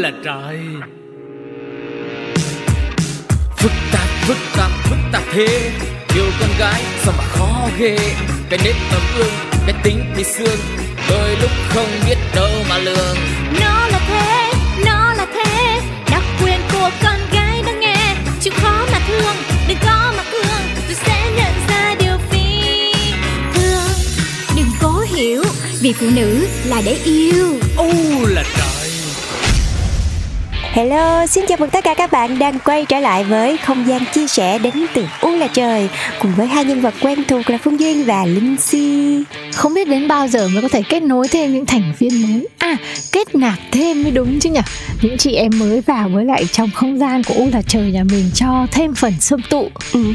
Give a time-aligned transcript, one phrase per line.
[0.00, 0.58] là trời.
[3.56, 5.70] Phức tạp phức tạp phức tạp thế.
[6.14, 7.98] Yêu con gái sao mà khó ghê.
[8.50, 9.32] Cái nết ấm ương
[9.66, 10.58] cái tính thì xương.
[11.08, 13.16] Đôi lúc không biết đâu mà lường.
[13.60, 14.52] Nó là thế
[14.86, 15.80] nó là thế.
[16.10, 18.16] Đặc quyền của con gái đang nghe.
[18.40, 19.36] Chịu khó mà thương
[19.68, 22.92] đừng có mà thương rồi sẽ nhận ra điều phi
[23.54, 23.92] thường.
[24.56, 25.44] Đừng cố hiểu
[25.80, 27.58] vì phụ nữ là để yêu.
[27.76, 27.92] Ô
[28.26, 28.69] là trời
[30.80, 34.04] Hello, xin chào mừng tất cả các bạn đang quay trở lại với không gian
[34.12, 35.88] chia sẻ đến từ U là trời
[36.20, 39.24] cùng với hai nhân vật quen thuộc là Phương Duyên và Linh Si.
[39.60, 42.48] Không biết đến bao giờ mới có thể kết nối thêm những thành viên mới.
[42.58, 42.76] À,
[43.12, 44.60] kết nạp thêm mới đúng chứ nhỉ?
[45.02, 48.04] Những chị em mới vào với lại trong không gian của U là trời nhà
[48.04, 49.68] mình cho thêm phần xâm tụ.
[49.92, 50.14] Ừ,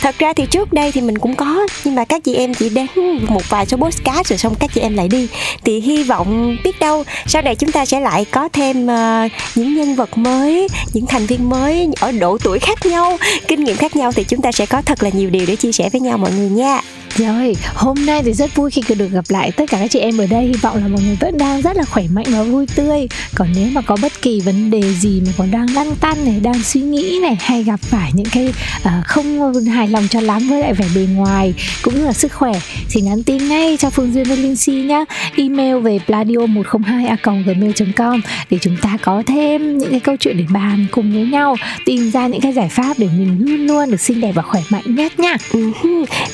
[0.00, 2.68] thật ra thì trước đây thì mình cũng có Nhưng mà các chị em chỉ
[2.68, 2.86] đến
[3.28, 5.28] một vài số podcast rồi xong các chị em lại đi.
[5.64, 9.74] Thì hy vọng biết đâu sau này chúng ta sẽ lại có thêm uh, những
[9.74, 13.18] nhân vật mới Những thành viên mới ở độ tuổi khác nhau
[13.48, 15.72] Kinh nghiệm khác nhau thì chúng ta sẽ có thật là nhiều điều để chia
[15.72, 16.80] sẻ với nhau mọi người nha.
[17.16, 20.18] Rồi, hôm nay thì rất vui khi được gặp lại tất cả các chị em
[20.18, 20.44] ở đây.
[20.44, 23.08] Hy vọng là mọi người vẫn đang rất là khỏe mạnh và vui tươi.
[23.34, 26.40] Còn nếu mà có bất kỳ vấn đề gì mà còn đang lăn tăn này,
[26.42, 30.48] đang suy nghĩ này Hay gặp phải những cái uh, không hài lòng cho lắm
[30.48, 32.52] với lại vẻ bề ngoài cũng như là sức khỏe
[32.90, 35.04] Thì nhắn tin ngay cho Phương Duyên và Linh Si nhá.
[35.36, 38.20] Email về pladio 102 gmail.com
[38.50, 42.10] Để chúng ta có thêm những cái câu chuyện để bàn cùng với nhau Tìm
[42.10, 44.94] ra những cái giải pháp để mình luôn luôn được xinh đẹp và khỏe mạnh
[44.94, 45.72] nhất nha ừ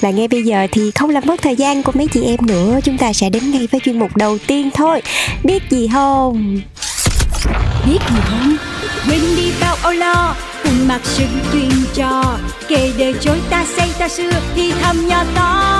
[0.00, 2.78] Và ngay bây giờ thì không làm mất thời gian của mấy chị em nữa.
[2.84, 5.02] Chúng ta sẽ đến ngay với chuyên mục đầu tiên thôi.
[5.44, 6.60] Biết gì không?
[7.86, 8.56] Biết gì không?
[9.08, 12.38] Quên đi bao âu lo cùng mặc sự truyền trò.
[12.68, 15.72] Kể đời chối ta xây ta xưa thì thầm nhỏ to.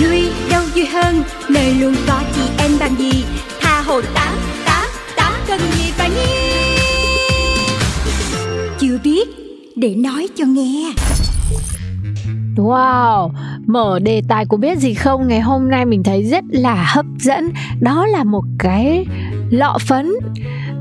[0.00, 3.24] Vui đâu vui hơn nơi luôn có chị em bằng gì?
[3.60, 4.34] Tha hồ tám
[4.64, 6.50] tám tám cần gì phải nghi
[8.80, 9.28] chưa biết
[9.76, 10.92] để nói cho nghe
[12.56, 13.30] Wow,
[13.66, 17.06] mở đề tài của biết gì không ngày hôm nay mình thấy rất là hấp
[17.18, 17.48] dẫn.
[17.80, 19.06] Đó là một cái
[19.50, 20.12] lọ phấn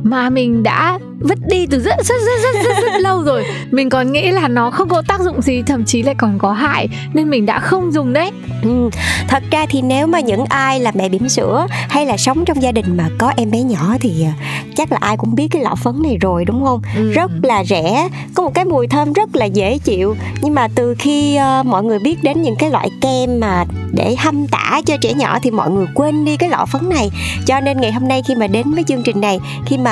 [0.03, 3.89] mà mình đã vứt đi từ rất rất rất rất rất, rất lâu rồi mình
[3.89, 6.87] còn nghĩ là nó không có tác dụng gì thậm chí lại còn có hại
[7.13, 8.31] nên mình đã không dùng đấy
[8.63, 8.89] ừ.
[9.27, 12.61] thật ra thì nếu mà những ai là mẹ bỉm sữa hay là sống trong
[12.61, 14.31] gia đình mà có em bé nhỏ thì ờ,
[14.75, 17.11] chắc là ai cũng biết cái lọ phấn này rồi đúng không ừ.
[17.11, 20.95] rất là rẻ có một cái mùi thơm rất là dễ chịu nhưng mà từ
[20.99, 24.97] khi uh, mọi người biết đến những cái loại kem mà để hâm tả cho
[25.01, 27.11] trẻ nhỏ thì mọi người quên đi cái lọ phấn này
[27.45, 29.88] cho nên ngày hôm nay khi mà đến với chương trình này khi mà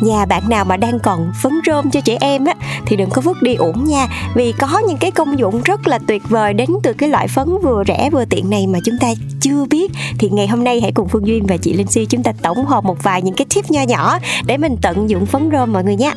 [0.00, 2.54] nhà bạn nào mà đang còn phấn rôm cho trẻ em á
[2.86, 4.06] thì đừng có vứt đi uổng nha.
[4.34, 7.48] Vì có những cái công dụng rất là tuyệt vời đến từ cái loại phấn
[7.62, 9.08] vừa rẻ vừa tiện này mà chúng ta
[9.40, 9.92] chưa biết.
[10.18, 12.66] Thì ngày hôm nay hãy cùng Phương Duyên và chị Linh Si chúng ta tổng
[12.66, 15.84] hợp một vài những cái tip nho nhỏ để mình tận dụng phấn rôm mọi
[15.84, 16.12] người nhé.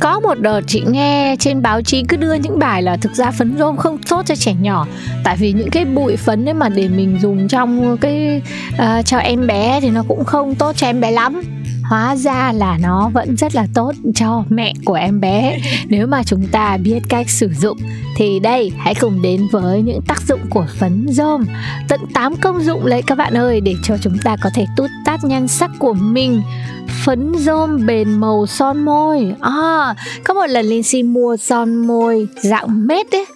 [0.00, 3.30] Có một đợt chị nghe trên báo chí cứ đưa những bài là thực ra
[3.30, 4.86] phấn rôm không tốt cho trẻ nhỏ.
[5.24, 8.42] Tại vì những cái bụi phấn ấy mà để mình dùng trong cái
[8.74, 11.42] uh, cho em bé thì nó cũng không tốt cho em bé lắm
[11.88, 15.58] hóa ra là nó vẫn rất là tốt cho mẹ của em bé.
[15.88, 17.78] Nếu mà chúng ta biết cách sử dụng
[18.16, 21.44] thì đây hãy cùng đến với những tác dụng của phấn rôm.
[21.88, 24.90] Tận 8 công dụng lấy các bạn ơi để cho chúng ta có thể tút
[25.04, 26.42] tát nhan sắc của mình.
[27.04, 29.34] Phấn rôm bền màu son môi.
[29.40, 29.94] À,
[30.24, 33.26] có một lần Linh Si mua son môi dạng mết ấy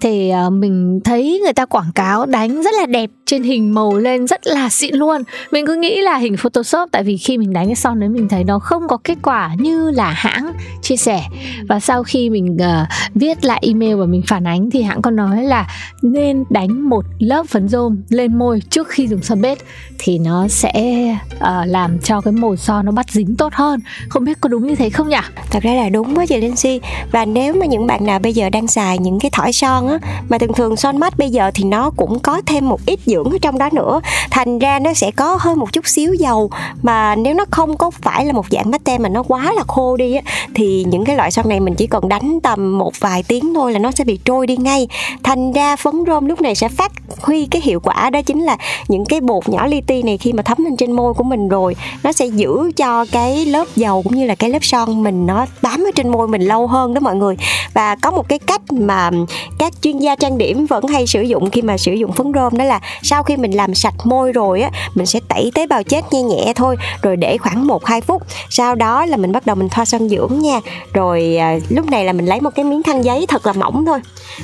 [0.00, 3.96] thì uh, mình thấy người ta quảng cáo đánh rất là đẹp trên hình màu
[3.96, 5.22] lên rất là xịn luôn.
[5.50, 8.28] Mình cứ nghĩ là hình photoshop tại vì khi mình đánh cái son đấy mình
[8.28, 11.22] thấy nó không có kết quả như là hãng chia sẻ.
[11.68, 15.10] Và sau khi mình uh, viết lại email và mình phản ánh thì hãng có
[15.10, 15.68] nói là
[16.02, 19.58] nên đánh một lớp phấn rôm lên môi trước khi dùng son bết
[19.98, 21.04] thì nó sẽ
[21.36, 23.80] uh, làm cho cái màu son nó bắt dính tốt hơn.
[24.08, 25.16] Không biết có đúng như thế không nhỉ?
[25.50, 26.80] Thật ra là đúng với chị Linh Si
[27.12, 29.98] và nếu mà những bạn nào bây giờ đang xài những cái thỏi son á
[30.28, 33.15] mà thường thường son mắt bây giờ thì nó cũng có thêm một ít dưỡng
[33.24, 34.00] ở trong đó nữa.
[34.30, 36.50] Thành ra nó sẽ có hơn một chút xíu dầu,
[36.82, 39.96] mà nếu nó không có phải là một dạng pate mà nó quá là khô
[39.96, 40.22] đi á,
[40.54, 43.72] thì những cái loại son này mình chỉ cần đánh tầm một vài tiếng thôi
[43.72, 44.88] là nó sẽ bị trôi đi ngay.
[45.22, 46.92] Thành ra phấn rôm lúc này sẽ phát
[47.22, 48.56] huy cái hiệu quả đó chính là
[48.88, 51.48] những cái bột nhỏ li ti này khi mà thấm lên trên môi của mình
[51.48, 55.26] rồi, nó sẽ giữ cho cái lớp dầu cũng như là cái lớp son mình
[55.26, 57.36] nó bám ở trên môi mình lâu hơn đó mọi người.
[57.74, 59.10] Và có một cái cách mà
[59.58, 62.56] các chuyên gia trang điểm vẫn hay sử dụng khi mà sử dụng phấn rôm
[62.56, 65.82] đó là sau khi mình làm sạch môi rồi á mình sẽ tẩy tế bào
[65.82, 68.22] chết nhẹ nhẹ thôi rồi để khoảng 1 2 phút.
[68.50, 70.60] Sau đó là mình bắt đầu mình thoa son dưỡng nha.
[70.92, 73.84] Rồi à, lúc này là mình lấy một cái miếng khăn giấy thật là mỏng
[73.86, 73.98] thôi.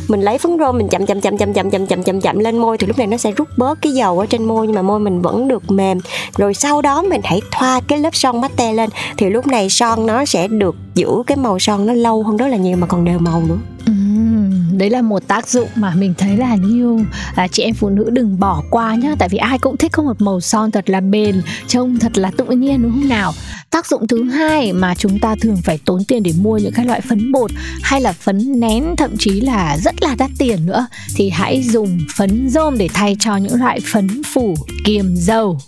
[0.09, 2.59] Mình lấy phấn rôm mình chậm chậm chậm chậm chậm chậm chậm chậm chậm lên
[2.59, 4.83] môi thì lúc này nó sẽ rút bớt cái dầu ở trên môi nhưng mà
[4.83, 5.99] môi mình vẫn được mềm.
[6.37, 8.91] Rồi sau đó mình hãy thoa cái lớp son matte lên.
[9.17, 12.47] Thì lúc này son nó sẽ được giữ cái màu son nó lâu hơn rất
[12.47, 13.59] là nhiều mà còn đều màu nữa
[14.79, 17.01] đấy là một tác dụng mà mình thấy là nhiều
[17.37, 19.15] là chị em phụ nữ đừng bỏ qua nhá.
[19.19, 22.31] Tại vì ai cũng thích có một màu son thật là bền, trông thật là
[22.37, 23.33] tự nhiên, đúng không nào?
[23.71, 26.87] Tác dụng thứ hai mà chúng ta thường phải tốn tiền để mua những các
[26.87, 27.51] loại phấn bột
[27.83, 31.99] hay là phấn nén, thậm chí là rất là đắt tiền nữa, thì hãy dùng
[32.17, 34.55] phấn rôm để thay cho những loại phấn phủ
[34.85, 35.59] kiềm dầu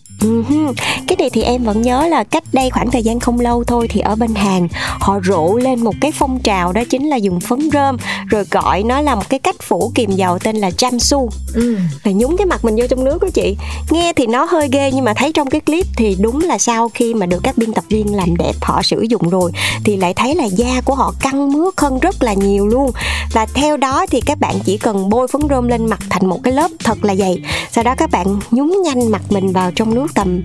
[1.06, 3.88] cái này thì em vẫn nhớ là cách đây khoảng thời gian không lâu thôi
[3.90, 4.68] thì ở bên Hàn
[5.00, 7.96] họ rộ lên một cái phong trào đó chính là dùng phấn rơm
[8.26, 11.76] rồi gọi nó là một cái cách phủ kiềm dầu tên là Jamsu ừ.
[12.04, 13.56] và nhúng cái mặt mình vô trong nước đó chị.
[13.90, 16.88] Nghe thì nó hơi ghê nhưng mà thấy trong cái clip thì đúng là sau
[16.88, 19.52] khi mà được các biên tập viên làm đẹp họ sử dụng rồi
[19.84, 22.90] thì lại thấy là da của họ căng mướt hơn rất là nhiều luôn.
[23.32, 26.40] Và theo đó thì các bạn chỉ cần bôi phấn rơm lên mặt thành một
[26.42, 29.94] cái lớp thật là dày sau đó các bạn nhúng nhanh mặt mình vào trong
[29.94, 30.42] nước tầm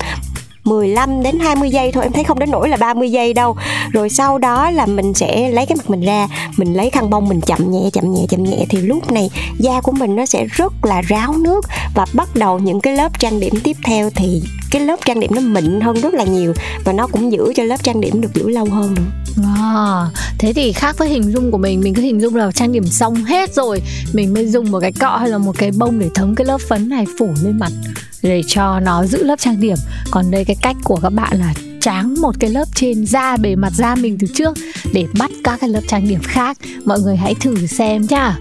[0.63, 3.56] 15 đến 20 giây thôi, em thấy không đến nỗi là 30 giây đâu.
[3.91, 6.27] Rồi sau đó là mình sẽ lấy cái mặt mình ra,
[6.57, 8.65] mình lấy khăn bông mình chậm nhẹ chậm nhẹ chậm nhẹ.
[8.69, 9.29] Thì lúc này
[9.59, 11.65] da của mình nó sẽ rất là ráo nước
[11.95, 14.41] và bắt đầu những cái lớp trang điểm tiếp theo thì
[14.71, 17.63] cái lớp trang điểm nó mịn hơn rất là nhiều và nó cũng giữ cho
[17.63, 19.01] lớp trang điểm được giữ lâu hơn nữa.
[19.44, 22.71] À, thế thì khác với hình dung của mình mình cứ hình dung là trang
[22.71, 23.81] điểm xong hết rồi
[24.13, 26.62] mình mới dùng một cái cọ hay là một cái bông để thấm cái lớp
[26.69, 27.71] phấn này phủ lên mặt
[28.21, 29.77] để cho nó giữ lớp trang điểm.
[30.12, 33.56] Còn đây cái cách của các bạn là tráng một cái lớp trên da bề
[33.56, 34.57] mặt da mình từ trước
[34.94, 36.57] để bắt các cái lớp trang điểm khác.
[36.86, 38.38] Mọi người hãy thử xem nhá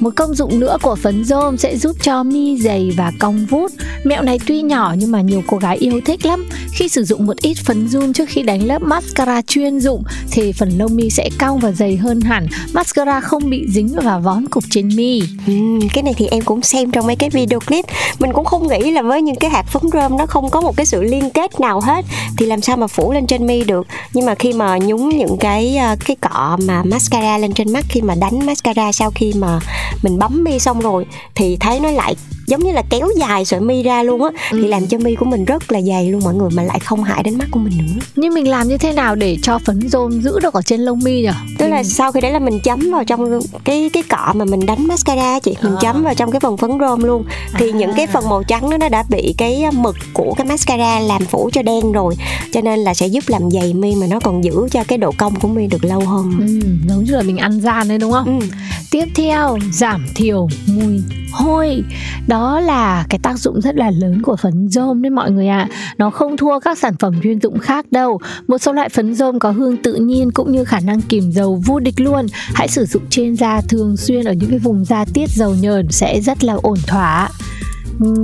[0.00, 3.72] một công dụng nữa của phấn rôm sẽ giúp cho mi dày và cong vút.
[4.04, 6.48] Mẹo này tuy nhỏ nhưng mà nhiều cô gái yêu thích lắm.
[6.72, 10.52] Khi sử dụng một ít phấn zoom trước khi đánh lớp mascara chuyên dụng thì
[10.52, 12.46] phần lông mi sẽ cong và dày hơn hẳn.
[12.72, 15.22] Mascara không bị dính và vón cục trên mi.
[15.46, 15.52] Ừ,
[15.92, 17.84] cái này thì em cũng xem trong mấy cái video clip.
[18.18, 20.76] Mình cũng không nghĩ là với những cái hạt phấn rôm nó không có một
[20.76, 22.04] cái sự liên kết nào hết
[22.38, 23.86] thì làm sao mà phủ lên trên mi được.
[24.12, 27.84] Nhưng mà khi mà nhúng những cái ờ, cái cọ mà mascara lên trên mắt
[27.88, 29.60] khi mà đánh mascara sau khi mà
[30.02, 32.16] mình bấm mi xong rồi thì thấy nó lại
[32.46, 34.30] giống như là kéo dài sợi mi ra luôn á.
[34.50, 34.58] Ừ.
[34.62, 37.04] thì làm cho mi của mình rất là dày luôn mọi người mà lại không
[37.04, 38.00] hại đến mắt của mình nữa.
[38.16, 40.98] Nhưng mình làm như thế nào để cho phấn rôm giữ được ở trên lông
[41.04, 41.28] mi nhỉ?
[41.58, 44.66] Tức là sau khi đấy là mình chấm vào trong cái cái cọ mà mình
[44.66, 45.56] đánh mascara chị.
[45.62, 45.78] Mình à.
[45.80, 47.24] chấm vào trong cái phần phấn rôm luôn.
[47.58, 47.76] Thì à.
[47.76, 51.24] những cái phần màu trắng đó nó đã bị cái mực của cái mascara làm
[51.24, 52.16] phủ cho đen rồi.
[52.52, 55.12] Cho nên là sẽ giúp làm dày mi mà nó còn giữ cho cái độ
[55.18, 56.32] cong của mi được lâu hơn.
[56.40, 58.40] Ừ, giống như là mình ăn gian đấy đúng không?
[58.40, 58.46] Ừ.
[58.90, 61.84] tiếp theo giảm thiểu mùi hôi.
[62.26, 65.68] Đó là cái tác dụng rất là lớn của phấn rôm đấy mọi người ạ.
[65.70, 65.94] À.
[65.98, 68.20] nó không thua các sản phẩm chuyên dụng khác đâu.
[68.48, 71.62] Một số loại phấn rôm có hương tự nhiên cũng như khả năng kìm dầu
[71.66, 72.26] vô địch luôn.
[72.54, 75.88] Hãy sử dụng trên da thường xuyên ở những cái vùng da tiết dầu nhờn
[75.90, 77.28] sẽ rất là ổn thỏa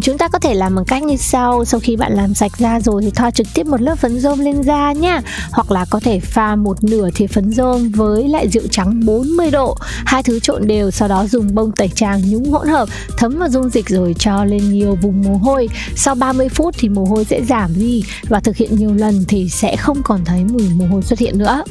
[0.02, 1.64] chúng ta có thể làm bằng cách như sau.
[1.64, 4.38] Sau khi bạn làm sạch da rồi thì thoa trực tiếp một lớp phấn rôm
[4.38, 5.20] lên da nhá.
[5.52, 9.50] Hoặc là có thể pha một nửa thìa phấn rôm với lại rượu trắng 40
[9.50, 9.76] độ.
[10.06, 13.48] Hai thứ trộn đều, sau đó dùng bông tẩy tràng nhúng hỗn hợp, thấm vào
[13.48, 15.68] dung dịch rồi cho lên nhiều vùng mồ hôi.
[15.96, 19.48] Sau 30 phút thì mồ hôi sẽ giảm đi và thực hiện nhiều lần thì
[19.48, 21.62] sẽ không còn thấy mùi mồ hôi xuất hiện nữa.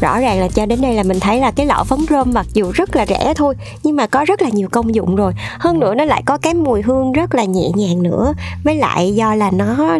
[0.00, 2.46] Rõ ràng là cho đến đây là mình thấy là cái lọ phấn rôm mặc
[2.54, 5.32] dù rất là rẻ thôi, nhưng mà có rất là nhiều công dụng rồi.
[5.58, 8.34] Hơn nữa nó lại có cái mùi mùi hương rất là nhẹ nhàng nữa.
[8.64, 9.98] Với lại do là nó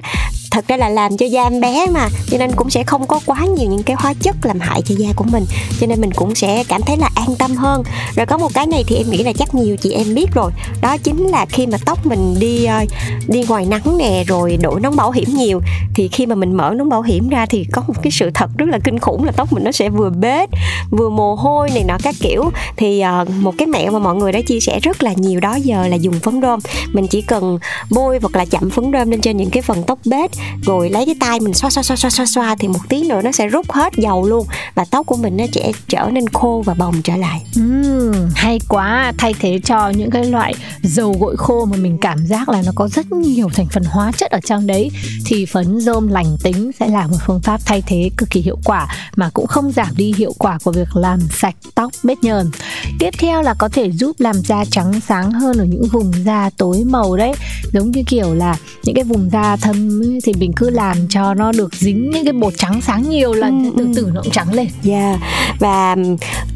[0.53, 3.21] thật ra là làm cho da em bé mà cho nên cũng sẽ không có
[3.27, 5.45] quá nhiều những cái hóa chất làm hại cho da của mình.
[5.81, 7.83] Cho nên mình cũng sẽ cảm thấy là an tâm hơn.
[8.17, 10.53] Rồi có một cái này thì em nghĩ là chắc nhiều chị em biết rồi.
[10.83, 12.85] Đó chính là khi mà tóc mình đi ờ,
[13.29, 15.61] đi ngoài nắng nè rồi đội nón bảo hiểm nhiều
[15.95, 18.51] thì khi mà mình mở nón bảo hiểm ra thì có một cái sự thật
[18.59, 20.49] rất là kinh khủng là tóc mình nó sẽ vừa bết
[20.91, 22.51] vừa mồ hôi này nọ các kiểu.
[22.77, 25.55] Thì uh, một cái mẹo mà mọi người đã chia sẻ rất là nhiều đó
[25.55, 26.61] giờ là dùng phấn rôm.
[26.93, 27.59] Mình chỉ cần
[27.91, 30.31] bôi hoặc là chậm phấn rôm lên trên những cái phần tóc bết
[30.67, 33.21] rồi lấy cái tay mình xoa xoa xoa xoa xoa xoa thì một tí nữa
[33.25, 34.47] nó sẽ rút hết dầu luôn.
[34.75, 37.43] Và tóc của mình nó sẽ trở nên khô và bồng trở lại.
[37.61, 39.13] Uhm, hay quá.
[39.19, 42.73] Thay thế cho những cái loại dầu gội khô mà mình cảm giác là nó
[42.75, 44.91] có rất nhiều thành phần hóa chất ở trong đấy
[45.25, 48.59] thì phấn rôm lành tính sẽ là một phương pháp thay thế cực kỳ hiệu
[48.65, 52.51] quả mà cũng không giảm đi hiệu quả của việc làm sạch tóc bết nhờn
[52.99, 56.51] tiếp theo là có thể giúp làm da trắng sáng hơn ở những vùng da
[56.57, 57.33] tối màu đấy.
[57.73, 61.53] Giống như kiểu là những cái vùng da thâm thì mình cứ làm cho nó
[61.53, 64.53] được dính những cái bột trắng sáng nhiều lần ừ, từ từ nó cũng trắng
[64.53, 64.69] lên.
[64.83, 64.99] Dạ.
[64.99, 65.21] Yeah.
[65.59, 65.97] và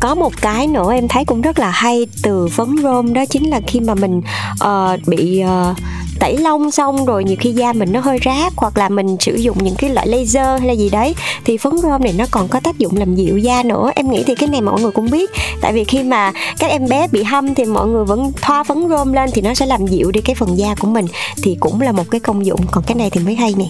[0.01, 3.51] có một cái nữa em thấy cũng rất là hay từ phấn rôm đó chính
[3.51, 4.23] là khi mà mình
[4.65, 5.77] uh, bị uh,
[6.21, 9.35] tẩy lông xong rồi nhiều khi da mình nó hơi rát hoặc là mình sử
[9.35, 11.15] dụng những cái loại laser hay là gì đấy
[11.45, 13.91] thì phấn rôm này nó còn có tác dụng làm dịu da nữa.
[13.95, 15.31] Em nghĩ thì cái này mọi người cũng biết.
[15.61, 18.89] Tại vì khi mà các em bé bị hâm thì mọi người vẫn thoa phấn
[18.89, 21.07] rôm lên thì nó sẽ làm dịu đi cái phần da của mình
[21.43, 22.61] thì cũng là một cái công dụng.
[22.71, 23.66] Còn cái này thì mới hay nè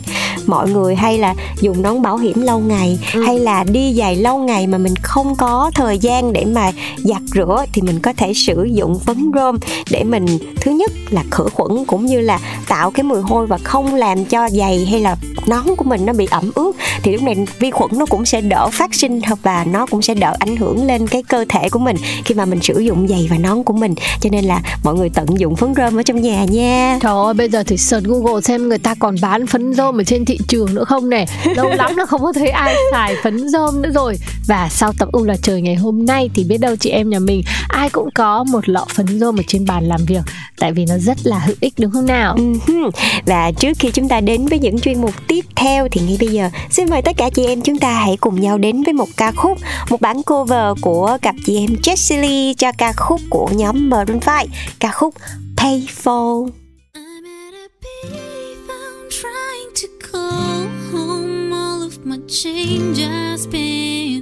[0.47, 3.23] mọi người hay là dùng nón bảo hiểm lâu ngày ừ.
[3.23, 6.73] hay là đi giày lâu ngày mà mình không có thời gian để mà
[7.05, 9.59] giặt rửa thì mình có thể sử dụng phấn rôm
[9.91, 10.26] để mình
[10.61, 14.25] thứ nhất là khử khuẩn cũng như là tạo cái mùi hôi và không làm
[14.25, 16.73] cho giày hay là nón của mình nó bị ẩm ướt.
[17.03, 20.15] Thì lúc này vi khuẩn nó cũng sẽ đỡ phát sinh và nó cũng sẽ
[20.15, 23.26] đỡ ảnh hưởng lên cái cơ thể của mình khi mà mình sử dụng giày
[23.31, 23.95] và nón của mình.
[24.21, 26.99] Cho nên là mọi người tận dụng phấn rôm ở trong nhà nha.
[27.03, 30.05] Trời ơi bây giờ thì search google xem người ta còn bán phấn rôm ở
[30.05, 31.26] trên thị trường nữa không nè?
[31.55, 34.19] Lâu lắm là không có thấy ai xài phấn rôm nữa rồi.
[34.47, 37.19] Và sau tập u là trời ngày hôm nay thì biết đâu chị em nhà
[37.19, 40.23] mình ai cũng có một lọ phấn rôm ở trên bàn làm việc.
[40.59, 42.37] Tại vì nó rất là hữu ích, đúng không nào?
[42.66, 42.90] Ừ
[43.26, 46.28] Và trước khi chúng ta đến với những chuyên mục tiếp theo thì ngay bây
[46.28, 49.09] giờ xin mời tất cả chị em chúng ta hãy cùng nhau đến với một
[49.16, 49.59] ca khúc,
[49.90, 54.21] một bản cover của cặp chị em Jessie Lee cho ca khúc của nhóm Maroon
[54.26, 54.47] 5
[54.81, 55.14] ca khúc
[55.57, 56.65] Payphone.
[62.07, 64.15] my change just spend.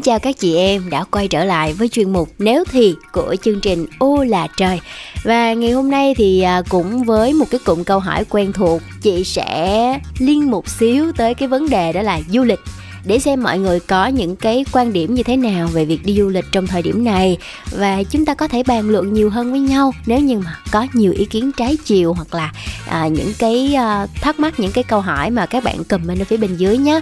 [0.00, 3.60] Chào các chị em đã quay trở lại với chuyên mục Nếu thì của chương
[3.60, 4.80] trình Ô là trời.
[5.24, 8.82] Và ngày hôm nay thì à, cũng với một cái cụm câu hỏi quen thuộc,
[9.02, 12.60] chị sẽ liên một xíu tới cái vấn đề đó là du lịch.
[13.04, 16.14] Để xem mọi người có những cái quan điểm như thế nào về việc đi
[16.14, 17.38] du lịch trong thời điểm này.
[17.70, 20.86] Và chúng ta có thể bàn luận nhiều hơn với nhau nếu như mà có
[20.92, 22.52] nhiều ý kiến trái chiều hoặc là
[22.88, 26.24] à, những cái à, thắc mắc những cái câu hỏi mà các bạn comment ở
[26.24, 27.00] phía bên dưới nhé.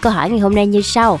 [0.00, 1.20] Câu hỏi ngày hôm nay như sau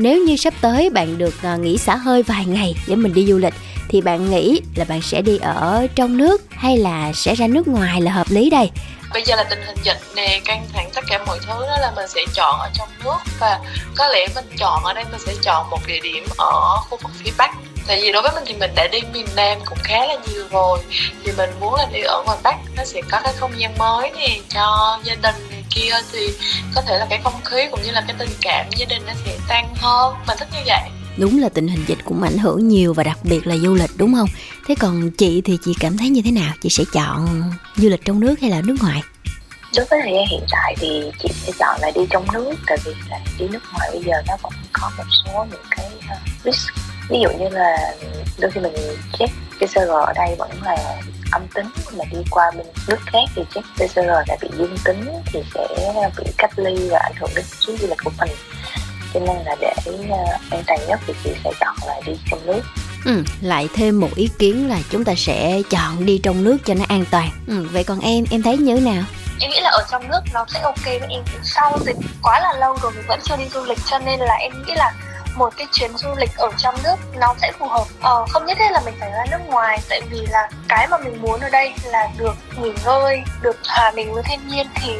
[0.00, 3.26] nếu như sắp tới bạn được ờ, nghỉ xả hơi vài ngày để mình đi
[3.26, 3.54] du lịch,
[3.88, 7.68] thì bạn nghĩ là bạn sẽ đi ở trong nước hay là sẽ ra nước
[7.68, 8.70] ngoài là hợp lý đây?
[9.12, 11.92] Bây giờ là tình hình dịch nè, căng thẳng tất cả mọi thứ đó là
[11.96, 13.60] mình sẽ chọn ở trong nước và
[13.96, 17.12] có lẽ mình chọn ở đây mình sẽ chọn một địa điểm ở khu vực
[17.24, 17.50] phía bắc.
[17.86, 20.44] Tại vì đối với mình thì mình đã đi miền nam cũng khá là nhiều
[20.50, 20.78] rồi,
[21.24, 24.10] thì mình muốn là đi ở ngoài bắc, nó sẽ có cái không gian mới
[24.10, 26.32] nè cho gia đình kia thì
[26.74, 29.12] có thể là cái không khí cũng như là cái tình cảm gia đình nó
[29.24, 30.14] sẽ tăng hơn.
[30.26, 30.90] Mình thích như vậy.
[31.16, 33.90] Đúng là tình hình dịch cũng ảnh hưởng nhiều và đặc biệt là du lịch
[33.96, 34.28] đúng không?
[34.68, 36.52] Thế còn chị thì chị cảm thấy như thế nào?
[36.62, 37.42] Chị sẽ chọn
[37.76, 39.02] du lịch trong nước hay là nước ngoài?
[39.76, 42.78] Đối với thời gian hiện tại thì chị sẽ chọn là đi trong nước tại
[42.84, 46.44] vì là đi nước ngoài bây giờ nó vẫn có một số những cái uh,
[46.44, 46.68] risk.
[47.08, 47.94] Ví dụ như là
[48.38, 48.72] đôi khi mình
[49.18, 51.66] check PCR ở đây vẫn là âm tính
[51.98, 55.68] mà đi qua bên nước khác thì check PCR đã bị dương tính thì sẽ
[56.18, 58.30] bị cách ly và ảnh hưởng đến chuyến du lịch của mình.
[59.14, 62.46] Cho nên là để uh, an toàn nhất thì chị sẽ chọn là đi trong
[62.46, 62.62] nước.
[63.04, 66.74] Ừ, lại thêm một ý kiến là chúng ta sẽ chọn đi trong nước cho
[66.74, 67.30] nó an toàn.
[67.46, 69.02] Ừ, vậy còn em em thấy như thế nào?
[69.40, 71.22] Em nghĩ là ở trong nước nó sẽ ok với em.
[71.42, 74.34] Sau dịch quá là lâu rồi mình vẫn chưa đi du lịch cho nên là
[74.34, 74.92] em nghĩ là
[75.38, 77.84] một cái chuyến du lịch ở trong nước nó sẽ phù hợp.
[78.00, 80.98] Ờ, không nhất thiết là mình phải ra nước ngoài tại vì là cái mà
[80.98, 84.92] mình muốn ở đây là được nghỉ ngơi được hòa mình với thiên nhiên thì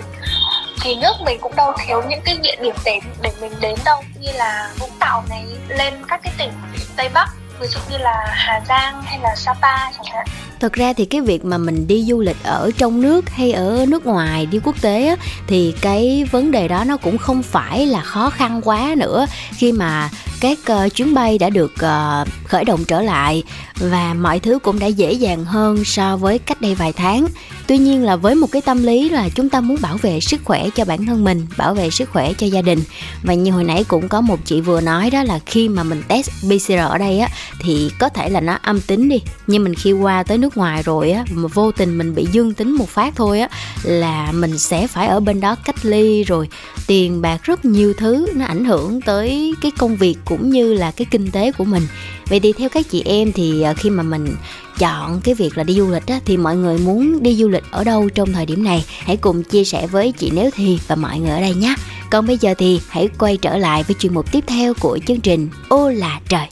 [0.83, 4.02] thì nước mình cũng đâu thiếu những cái địa điểm để để mình đến đâu.
[4.21, 6.52] Như là vũng tàu này lên các cái tỉnh
[6.97, 7.28] tây bắc
[7.61, 10.26] ví dụ như là hà giang hay là sapa chẳng hạn.
[10.61, 13.85] Thật ra thì cái việc mà mình đi du lịch ở trong nước hay ở
[13.88, 15.16] nước ngoài đi quốc tế á,
[15.47, 19.26] thì cái vấn đề đó nó cũng không phải là khó khăn quá nữa.
[19.57, 20.09] Khi mà
[20.40, 23.42] các uh, chuyến bay đã được uh, khởi động trở lại
[23.75, 27.26] và mọi thứ cũng đã dễ dàng hơn so với cách đây vài tháng
[27.68, 30.40] tuy nhiên là với một cái tâm lý là chúng ta muốn bảo vệ sức
[30.44, 32.78] khỏe cho bản thân mình, bảo vệ sức khỏe cho gia đình.
[33.22, 36.02] Và như hồi nãy cũng có một chị vừa nói đó là khi mà mình
[36.08, 37.28] test pcr ở đây á,
[37.60, 39.22] thì có thể là nó âm tính đi.
[39.46, 42.54] Nhưng mình khi qua tới nước ngoài rồi á, mà vô tình mình bị dương
[42.54, 43.48] tính một phát thôi á,
[43.82, 46.48] là mình sẽ phải ở bên đó cách ly rồi
[46.87, 50.90] tiền bạc rất nhiều thứ, nó ảnh hưởng tới cái công việc cũng như là
[50.90, 51.82] cái kinh tế của mình.
[52.28, 54.37] Vậy thì theo các chị em thì ờ, khi mà mình
[54.78, 57.64] chọn cái việc là đi du lịch á, thì mọi người muốn đi du lịch
[57.70, 58.85] ở đâu trong thời điểm này?
[58.99, 61.75] Hãy cùng chia sẻ với chị nếu thì và mọi người ở đây nhé.
[62.11, 65.20] Còn bây giờ thì hãy quay trở lại với chuyên mục tiếp theo của chương
[65.20, 66.47] trình ô là trời.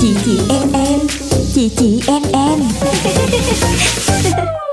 [0.00, 1.00] Chị chị em em.
[1.54, 2.60] Chị chị em em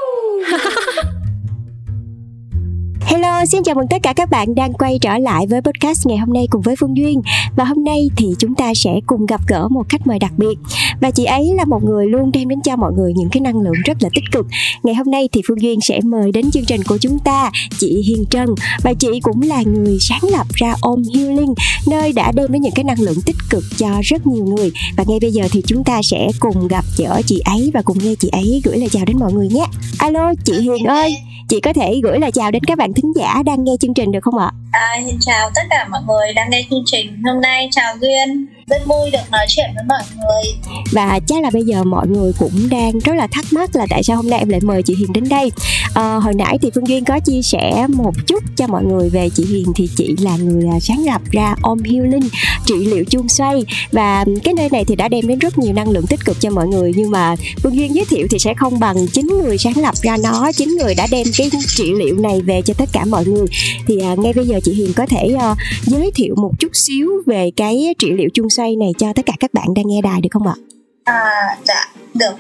[3.07, 6.18] Hello, xin chào mừng tất cả các bạn đang quay trở lại với podcast ngày
[6.18, 7.22] hôm nay cùng với Phương Duyên.
[7.55, 10.55] Và hôm nay thì chúng ta sẽ cùng gặp gỡ một khách mời đặc biệt.
[11.01, 13.61] Và chị ấy là một người luôn đem đến cho mọi người những cái năng
[13.61, 14.48] lượng rất là tích cực.
[14.83, 18.01] Ngày hôm nay thì Phương Duyên sẽ mời đến chương trình của chúng ta chị
[18.07, 18.50] Hiền Trân
[18.83, 21.53] Và chị cũng là người sáng lập ra Om Healing
[21.87, 24.72] Nơi đã đem đến những cái năng lượng tích cực cho rất nhiều người.
[24.98, 27.98] Và ngay bây giờ thì chúng ta sẽ cùng gặp gỡ chị ấy và cùng
[28.03, 29.65] nghe chị ấy gửi lời chào đến mọi người nhé.
[29.98, 33.44] Alo chị Hiền ơi chị có thể gửi lời chào đến các bạn thính giả
[33.46, 34.51] đang nghe chương trình được không ạ?
[34.72, 37.22] À, xin chào tất cả mọi người đang nghe chương trình.
[37.25, 38.46] Hôm nay chào Duyên.
[38.68, 40.53] Rất vui được nói chuyện với mọi người.
[40.92, 44.03] Và chắc là bây giờ mọi người cũng đang rất là thắc mắc là tại
[44.03, 45.51] sao hôm nay em lại mời chị Hiền đến đây?
[45.94, 49.29] À, hồi nãy thì Phương Duyên có chia sẻ một chút cho mọi người về
[49.29, 52.29] chị Hiền thì chị là người à, sáng lập ra Om Healing
[52.66, 53.64] trị liệu chuông xoay.
[53.92, 56.50] Và cái nơi này thì đã đem đến rất nhiều năng lượng tích cực cho
[56.50, 56.94] mọi người.
[56.96, 60.18] Nhưng mà Phương Duyên giới thiệu thì sẽ không bằng chính người sáng lập ra
[60.24, 63.45] nó chính người đã đem cái trị liệu này về cho tất cả mọi người.
[63.87, 67.09] Thì à, ngay bây giờ chị Hiền có thể à, giới thiệu một chút xíu
[67.25, 70.21] về cái trị liệu chung xoay này cho tất cả các bạn đang nghe đài
[70.21, 70.55] được không ạ?
[71.03, 72.35] À, dạ được.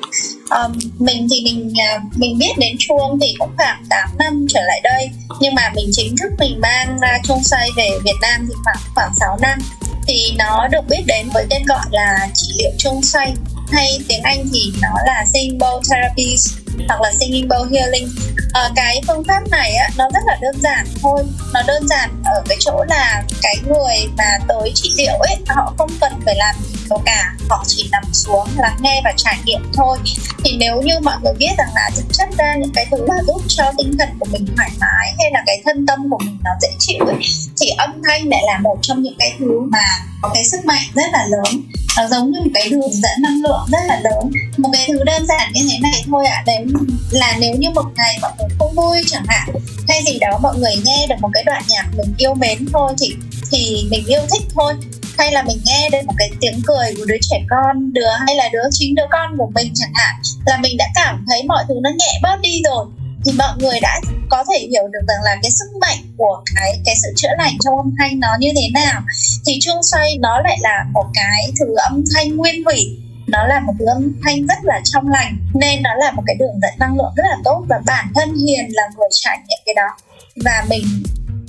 [0.49, 4.61] Um, mình thì mình à, mình biết đến chuông thì cũng khoảng 8 năm trở
[4.61, 5.09] lại đây.
[5.39, 8.77] Nhưng mà mình chính thức mình mang ra chuông xoay về Việt Nam thì khoảng
[8.95, 9.59] khoảng 6 năm.
[10.07, 13.33] Thì nó được biết đến với tên gọi là trị liệu chuông xoay.
[13.71, 18.09] Hay tiếng Anh thì nó là symbol therapies hoặc là singing bowl healing.
[18.53, 21.23] À, cái phương pháp này á nó rất là đơn giản thôi.
[21.53, 25.73] Nó đơn giản ở cái chỗ là cái người mà tới trị liệu ấy họ
[25.77, 26.55] không cần phải làm
[26.89, 29.97] đâu cả, họ chỉ nằm xuống lắng nghe và trải nghiệm thôi.
[30.43, 33.15] Thì nếu như mọi người biết rằng là thực chất ra những cái thứ mà
[33.27, 36.37] giúp cho tinh thần của mình thoải mái hay là cái thân tâm của mình
[36.43, 37.15] nó dễ chịu ấy,
[37.61, 39.83] thì âm thanh lại là một trong những cái thứ mà
[40.21, 41.61] có cái sức mạnh rất là lớn.
[41.97, 44.31] Nó giống như một cái đường dẫn năng lượng rất là lớn.
[44.57, 46.35] Một cái thứ đơn giản như thế này thôi ạ.
[46.35, 46.43] À.
[46.45, 46.65] đấy,
[47.11, 49.49] là nếu như một ngày mọi người không vui chẳng hạn
[49.87, 52.93] hay gì đó mọi người nghe được một cái đoạn nhạc mình yêu mến thôi
[52.99, 53.15] thì
[53.51, 54.73] thì mình yêu thích thôi
[55.17, 58.35] hay là mình nghe được một cái tiếng cười của đứa trẻ con, đứa hay
[58.35, 61.63] là đứa chính đứa con của mình chẳng hạn, là mình đã cảm thấy mọi
[61.67, 62.85] thứ nó nhẹ bớt đi rồi,
[63.25, 66.79] thì mọi người đã có thể hiểu được rằng là cái sức mạnh của cái
[66.85, 69.01] cái sự chữa lành trong âm thanh nó như thế nào.
[69.45, 72.97] Thì chuông xoay nó lại là một cái thứ âm thanh nguyên thủy,
[73.27, 76.35] nó là một thứ âm thanh rất là trong lành, nên nó là một cái
[76.39, 79.59] đường dẫn năng lượng rất là tốt và bản thân hiền là người trải nghiệm
[79.65, 79.87] cái đó.
[80.35, 80.83] Và mình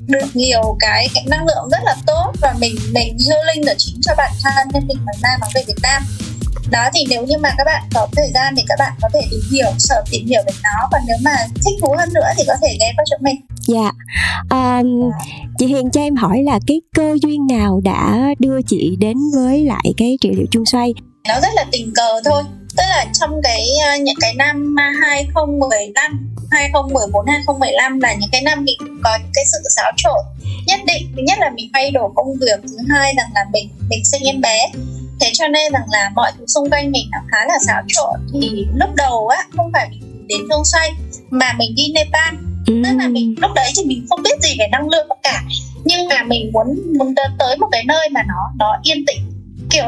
[0.07, 4.01] được nhiều cái, cái năng lượng rất là tốt và mình mình healing được chính
[4.03, 6.03] cho bản thân nên mình mới mang nó về Việt Nam.
[6.71, 9.21] Đó thì nếu như mà các bạn có thời gian thì các bạn có thể
[9.31, 10.89] tìm hiểu sở tìm hiểu về nó.
[10.93, 13.37] Còn nếu mà thích thú hơn nữa thì có thể ghé vào chỗ mình.
[13.67, 13.91] Dạ.
[14.51, 15.11] Um,
[15.59, 19.65] chị Hiền cho em hỏi là cái cơ duyên nào đã đưa chị đến với
[19.65, 20.95] lại cái trị liệu chuông xoay?
[21.29, 22.43] Nó rất là tình cờ thôi
[22.77, 28.65] tức là trong cái ờ, những cái năm 2015 2014 2015 là những cái năm
[28.65, 30.19] mình có những cái sự xáo trộn
[30.67, 31.13] nhất định.
[31.17, 34.23] Thứ nhất là mình thay đổi công việc thứ hai rằng là mình mình sinh
[34.23, 34.69] em bé.
[35.21, 38.21] Thế cho nên rằng là mọi thứ xung quanh mình nó khá là xáo trộn.
[38.33, 40.93] Thì lúc đầu á không phải mình đến phương xoay
[41.31, 42.35] mà mình đi Nepal.
[42.67, 45.43] Tức là mình lúc đấy thì mình không biết gì về năng lượng cả.
[45.85, 49.21] Nhưng mà mình muốn muốn tới một cái nơi mà nó nó yên tĩnh
[49.71, 49.85] kiểu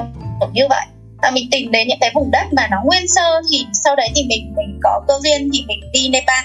[0.52, 0.86] như vậy
[1.20, 4.08] à, mình tìm đến những cái vùng đất mà nó nguyên sơ thì sau đấy
[4.14, 6.44] thì mình mình có cơ duyên thì mình đi Nepal.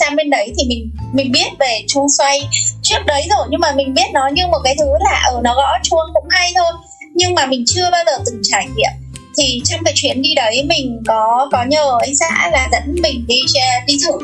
[0.00, 2.48] Sang bên đấy thì mình mình biết về chuông xoay
[2.82, 5.54] trước đấy rồi nhưng mà mình biết nó như một cái thứ là ở nó
[5.54, 6.72] gõ chuông cũng hay thôi
[7.14, 8.90] nhưng mà mình chưa bao giờ từng trải nghiệm.
[9.38, 13.24] Thì trong cái chuyến đi đấy mình có có nhờ anh xã là dẫn mình
[13.28, 13.40] đi
[13.86, 14.18] đi thử.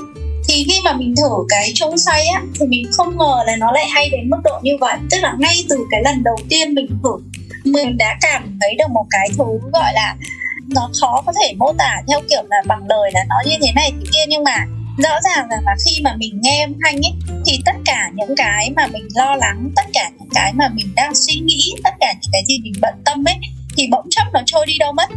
[0.49, 3.73] Thì khi mà mình thử cái chuông xoay á thì mình không ngờ là nó
[3.73, 4.97] lại hay đến mức độ như vậy.
[5.11, 7.11] Tức là ngay từ cái lần đầu tiên mình thử
[7.65, 10.17] mình đã cảm thấy được một cái thứ gọi là
[10.69, 13.73] nó khó có thể mô tả theo kiểu là bằng lời là nó như thế
[13.75, 14.25] này thế kia.
[14.29, 14.67] Nhưng mà
[14.99, 17.13] rõ ràng là, là khi mà mình nghe âm thanh ấy
[17.47, 20.93] thì tất cả những cái mà mình lo lắng tất cả những cái mà mình
[20.97, 23.37] đang suy nghĩ tất cả những cái gì mình bận tâm ấy
[23.77, 25.11] thì bỗng chốc nó trôi đi đâu mất.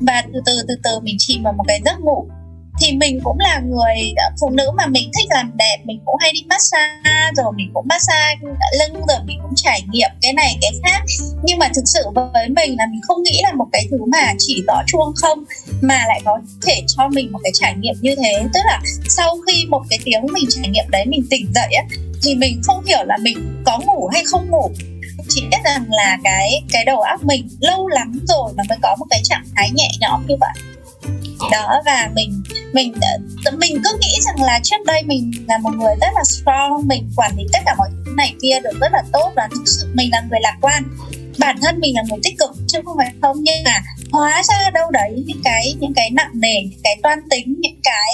[0.00, 2.28] Và từ từ từ từ mình chìm vào một cái giấc ngủ
[2.80, 6.16] thì mình cũng là người ờ, phụ nữ mà mình thích làm đẹp, mình cũng
[6.20, 8.38] hay đi massage, rồi mình cũng massage
[8.78, 11.02] lưng, rồi mình cũng trải nghiệm cái này, cái khác.
[11.42, 14.32] Nhưng mà thực sự với mình là mình không nghĩ là một cái thứ mà
[14.38, 15.44] chỉ gõ chuông không,
[15.82, 18.44] mà lại có thể cho mình một cái trải nghiệm như thế.
[18.54, 21.84] Tức là sau khi một cái tiếng mình trải nghiệm đấy mình tỉnh dậy á,
[22.22, 24.70] thì mình không hiểu là mình có ngủ hay không ngủ.
[25.28, 28.96] Chỉ biết rằng là cái cái đầu óc mình lâu lắm rồi mà mới có
[28.98, 30.73] một cái trạng thái nhẹ nhõm như vậy.
[31.38, 31.48] Ờ.
[31.52, 32.94] đó và mình mình
[33.58, 37.10] mình cứ nghĩ rằng là trước đây mình là một người rất là strong mình
[37.16, 39.86] quản lý tất cả mọi thứ này kia được rất là tốt và thực sự
[39.94, 40.82] mình là người lạc quan.
[41.38, 44.70] Bản thân mình là người tích cực chứ không phải không nhưng mà hóa ra
[44.70, 48.10] đâu đấy những cái những cái nặng nề những cái toan tính những cái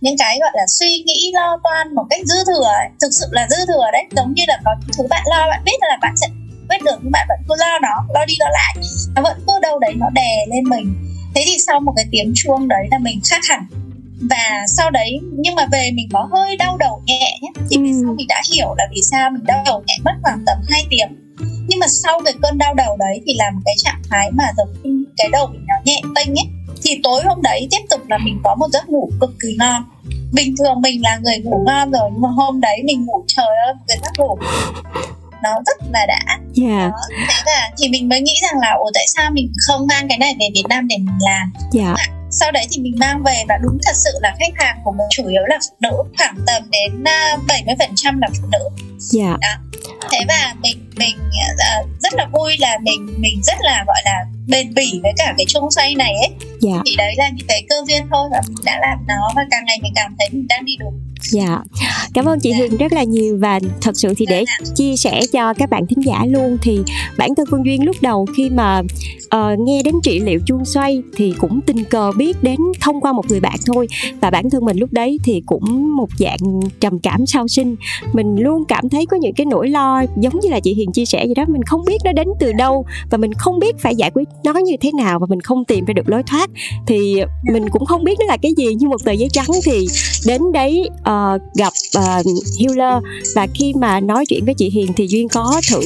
[0.00, 3.26] những cái gọi là suy nghĩ lo toan một cách dư thừa ấy, thực sự
[3.30, 5.98] là dư thừa đấy giống như là có những thứ bạn lo bạn biết là
[6.02, 6.26] bạn sẽ
[6.70, 8.76] quyết được nhưng bạn vẫn cứ lo nó lo đi lo lại.
[9.14, 10.94] Nó vẫn cứ đâu đấy nó đè lên mình.
[11.34, 13.66] Thế thì sau một cái tiếng chuông đấy là mình khác hẳn.
[14.30, 17.48] Và sau đấy nhưng mà về mình có hơi đau đầu nhẹ nhé.
[17.70, 17.82] Thì ừ.
[18.02, 20.86] sau mình đã hiểu là vì sao mình đau đầu nhẹ mất khoảng tầm 2
[20.90, 21.08] tiếng.
[21.68, 24.44] Nhưng mà sau cái cơn đau đầu đấy thì là một cái trạng thái mà
[24.56, 26.46] giống như cái đầu mình nó nhẹ tênh ấy
[26.82, 29.82] thì tối hôm đấy tiếp tục là mình có một giấc ngủ cực kỳ ngon.
[30.32, 33.56] Bình thường mình là người ngủ ngon rồi nhưng mà hôm đấy mình ngủ trời
[33.66, 34.38] ơi cái giấc ngủ
[35.42, 36.40] nó rất là đã yeah.
[36.56, 36.88] Dạ.
[36.88, 40.08] đó, thế là thì mình mới nghĩ rằng là ồ tại sao mình không mang
[40.08, 41.96] cái này về Việt Nam để mình làm yeah.
[41.98, 42.04] Dạ.
[42.30, 45.06] sau đấy thì mình mang về và đúng thật sự là khách hàng của mình
[45.10, 48.68] chủ yếu là phụ nữ khoảng tầm đến 70% à, là phụ nữ
[49.20, 49.30] yeah.
[49.30, 49.36] Dạ.
[49.40, 49.80] đó
[50.12, 54.24] thế và mình mình uh, rất là vui là mình mình rất là gọi là
[54.48, 56.82] bền bỉ với cả cái chung xoay này ấy dạ.
[56.86, 59.64] thì đấy là những cái cơ duyên thôi và mình đã làm nó và càng
[59.64, 61.62] ngày mình cảm thấy mình đang đi đúng dạ
[62.14, 62.58] cảm ơn chị dạ.
[62.58, 64.72] Huyền rất là nhiều và thật sự thì để dạ.
[64.74, 66.78] chia sẻ cho các bạn thính giả luôn thì
[67.18, 68.82] bản thân Phương Duyên lúc đầu khi mà
[69.36, 73.12] uh, nghe đến trị liệu chuông xoay thì cũng tình cờ biết đến thông qua
[73.12, 73.86] một người bạn thôi
[74.20, 77.76] và bản thân mình lúc đấy thì cũng một dạng trầm cảm sau sinh
[78.12, 81.04] mình luôn cảm thấy có những cái nỗi lo giống như là chị Hiền chia
[81.04, 83.96] sẻ vậy đó mình không biết nó đến từ đâu và mình không biết phải
[83.96, 86.50] giải quyết nó như thế nào và mình không tìm ra được lối thoát
[86.86, 89.86] thì mình cũng không biết nó là cái gì như một tờ giấy trắng thì
[90.26, 92.26] đến đấy uh, Ờ, gặp uh,
[92.60, 93.04] healer.
[93.34, 95.80] Và khi mà nói chuyện với chị Hiền thì duyên có thử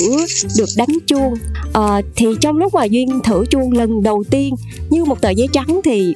[0.59, 1.35] được đánh chuông.
[1.79, 4.55] Uh, thì trong lúc mà duyên thử chuông lần đầu tiên
[4.91, 6.15] như một tờ giấy trắng thì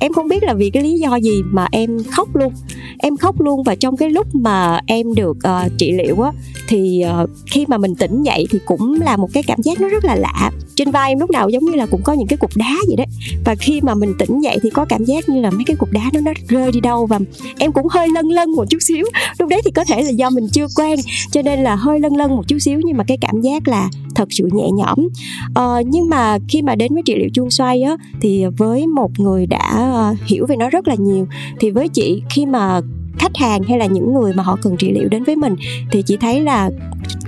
[0.00, 2.52] em không biết là vì cái lý do gì mà em khóc luôn.
[2.98, 6.32] Em khóc luôn và trong cái lúc mà em được uh, trị liệu á
[6.68, 9.88] thì uh, khi mà mình tỉnh dậy thì cũng là một cái cảm giác nó
[9.88, 12.36] rất là lạ trên vai em lúc nào giống như là cũng có những cái
[12.36, 13.06] cục đá vậy đấy
[13.44, 15.92] và khi mà mình tỉnh dậy thì có cảm giác như là mấy cái cục
[15.92, 17.18] đá nó nó rơi đi đâu và
[17.58, 19.06] em cũng hơi lân lân một chút xíu.
[19.38, 20.98] Lúc đấy thì có thể là do mình chưa quen
[21.30, 23.88] cho nên là hơi lân lân một chút xíu nhưng mà cái cảm giác là
[24.14, 25.08] thật sự nhẹ nhõm.
[25.54, 29.20] Ờ, nhưng mà khi mà đến với trị liệu chuông xoay á thì với một
[29.20, 31.26] người đã ờ, hiểu về nó rất là nhiều.
[31.60, 32.80] Thì với chị khi mà
[33.18, 35.56] khách hàng hay là những người mà họ cần trị liệu đến với mình,
[35.90, 36.70] thì chị thấy là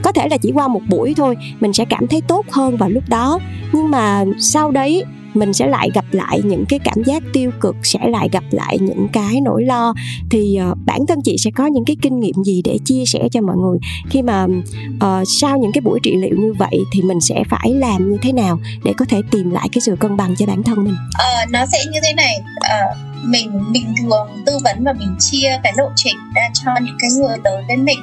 [0.03, 2.89] có thể là chỉ qua một buổi thôi, mình sẽ cảm thấy tốt hơn vào
[2.89, 3.39] lúc đó.
[3.73, 7.77] Nhưng mà sau đấy mình sẽ lại gặp lại những cái cảm giác tiêu cực
[7.83, 9.95] sẽ lại gặp lại những cái nỗi lo.
[10.31, 13.29] Thì uh, bản thân chị sẽ có những cái kinh nghiệm gì để chia sẻ
[13.33, 13.79] cho mọi người?
[14.11, 17.71] Khi mà uh, sau những cái buổi trị liệu như vậy thì mình sẽ phải
[17.71, 20.63] làm như thế nào để có thể tìm lại cái sự cân bằng cho bản
[20.63, 20.97] thân mình?
[21.19, 22.35] Ờ, nó sẽ như thế này.
[22.61, 22.79] Ờ,
[23.25, 27.11] mình bình thường tư vấn và mình chia cái lộ trình ra cho những cái
[27.19, 27.99] người tới với mình.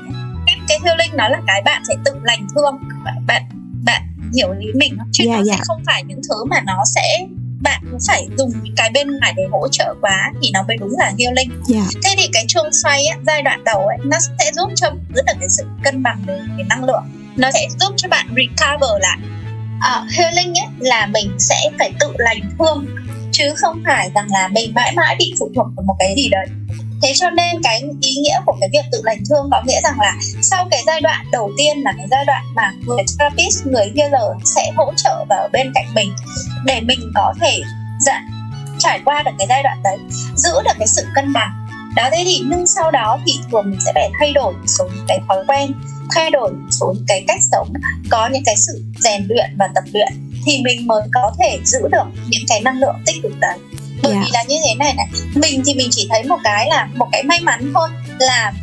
[0.67, 2.79] Cái healing nó là cái bạn sẽ tự lành thương.
[3.27, 3.43] Bạn
[4.35, 5.59] hiểu lý mình chứ yeah, nó yeah.
[5.59, 7.27] sẽ không phải những thứ mà nó sẽ
[7.61, 10.77] bạn cũng phải dùng những cái bên ngoài để hỗ trợ quá thì nó mới
[10.77, 11.51] đúng là healing.
[11.73, 11.87] Yeah.
[12.03, 15.25] thế thì cái chuông xoay á, giai đoạn đầu ấy nó sẽ giúp cho rất
[15.27, 17.03] là cái sự cân bằng về, về năng lượng.
[17.37, 19.17] Nó sẽ giúp cho bạn recover lại.
[19.77, 22.85] Uh, healing ấy là mình sẽ phải tự lành thương
[23.31, 26.29] chứ không phải rằng là mình mãi mãi bị phụ thuộc vào một cái gì
[26.29, 26.47] đấy
[27.01, 29.99] thế cho nên cái ý nghĩa của cái việc tự lành thương có nghĩa rằng
[29.99, 33.91] là sau cái giai đoạn đầu tiên là cái giai đoạn mà người therapist người
[33.97, 36.13] healer sẽ hỗ trợ và ở bên cạnh mình
[36.65, 37.59] để mình có thể
[37.99, 38.21] dạ,
[38.79, 39.97] trải qua được cái giai đoạn đấy
[40.35, 41.51] giữ được cái sự cân bằng.
[41.95, 44.89] Đó thế thì nhưng sau đó thì thường mình sẽ phải thay đổi một số
[44.95, 45.71] những cái thói quen
[46.15, 47.73] thay đổi một số những cái cách sống
[48.09, 50.07] có những cái sự rèn luyện và tập luyện
[50.45, 53.57] thì mình mới có thể giữ được những cái năng lượng tích cực đấy
[54.03, 54.23] bởi yeah.
[54.25, 54.39] vì dạ.
[54.39, 57.23] là như thế này này mình thì mình chỉ thấy một cái là một cái
[57.23, 58.53] may mắn thôi là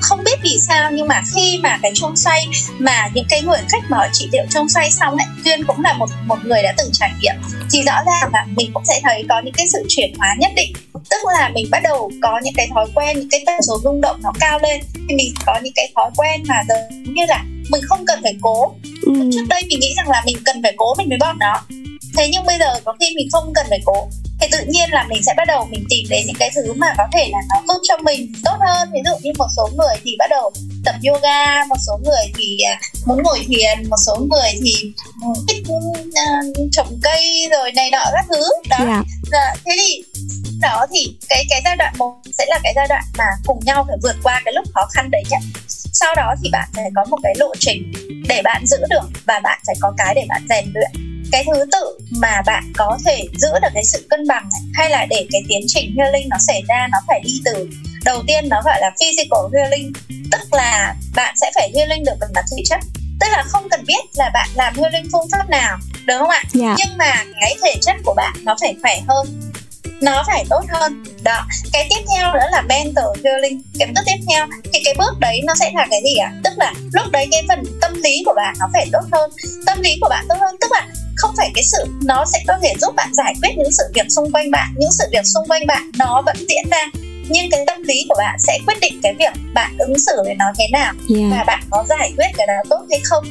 [0.00, 3.58] không biết vì sao nhưng mà khi mà cái chuông xoay mà những cái người
[3.68, 6.74] khách mà trị liệu chuông xoay xong ấy duyên cũng là một một người đã
[6.78, 7.34] từng trải nghiệm
[7.72, 10.52] thì rõ ràng là mình cũng sẽ thấy có những cái sự chuyển hóa nhất
[10.56, 10.72] định
[11.10, 14.00] tức là mình bắt đầu có những cái thói quen những cái tần số rung
[14.00, 17.44] động nó cao lên thì mình có những cái thói quen mà giống như là
[17.70, 18.72] mình không cần phải cố
[19.06, 19.12] ừ.
[19.32, 21.60] trước đây mình nghĩ rằng là mình cần phải cố mình mới bỏ nó
[22.16, 24.08] thế nhưng bây giờ có khi mình không cần phải cố
[24.40, 26.86] thì tự nhiên là mình sẽ bắt đầu mình tìm đến những cái thứ mà
[26.98, 29.94] có thể là nó giúp cho mình tốt hơn ví dụ như một số người
[30.04, 30.52] thì bắt đầu
[30.84, 34.92] tập yoga một số người thì à, muốn ngồi thiền một số người thì
[35.48, 39.04] thích uh, trồng cây rồi này nọ các thứ đó yeah.
[39.32, 39.54] Dạ.
[39.66, 40.02] thế thì
[40.60, 43.84] đó thì cái cái giai đoạn một sẽ là cái giai đoạn mà cùng nhau
[43.88, 45.40] phải vượt qua cái lúc khó khăn đấy nhất
[45.92, 47.92] sau đó thì bạn phải có một cái lộ trình
[48.28, 51.64] để bạn giữ được và bạn phải có cái để bạn rèn luyện cái thứ
[51.72, 55.26] tự mà bạn có thể giữ được cái sự cân bằng này, hay là để
[55.32, 57.68] cái tiến trình healing nó xảy ra nó phải đi từ
[58.04, 59.92] đầu tiên nó gọi là physical healing
[60.32, 62.80] tức là bạn sẽ phải healing được về mặt thể chất
[63.20, 66.42] tức là không cần biết là bạn làm healing phương pháp nào đúng không ạ
[66.42, 66.52] yeah.
[66.54, 66.74] Dạ.
[66.78, 69.40] nhưng mà cái thể chất của bạn nó phải khỏe hơn
[70.00, 74.24] nó phải tốt hơn đó cái tiếp theo nữa là mental healing cái bước tiếp
[74.28, 76.40] theo thì cái bước đấy nó sẽ là cái gì ạ à?
[76.44, 79.30] tức là lúc đấy cái phần tâm lý của bạn nó phải tốt hơn
[79.66, 80.86] tâm lý của bạn tốt hơn tức là
[81.18, 84.06] không phải cái sự nó sẽ có thể giúp bạn giải quyết những sự việc
[84.10, 86.86] xung quanh bạn những sự việc xung quanh bạn nó vẫn diễn ra.
[87.30, 90.34] Nhưng cái tâm lý của bạn sẽ quyết định cái việc bạn ứng xử với
[90.34, 91.30] nó thế nào yeah.
[91.30, 93.24] và bạn có giải quyết cái đó tốt hay không.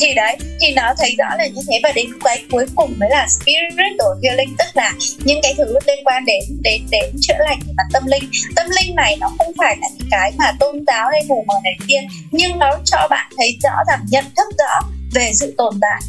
[0.00, 1.80] Thì đấy thì nó thấy rõ là như thế.
[1.82, 4.92] Và đến cái cuối cùng mới là spiritual healing tức là
[5.24, 8.30] những cái thứ liên quan đến đến đến chữa lành về mặt tâm linh.
[8.56, 11.54] Tâm linh này nó không phải là những cái mà tôn giáo hay mù mờ
[11.64, 15.74] này kia nhưng nó cho bạn thấy rõ rằng nhận thức rõ về sự tồn
[15.80, 16.00] tại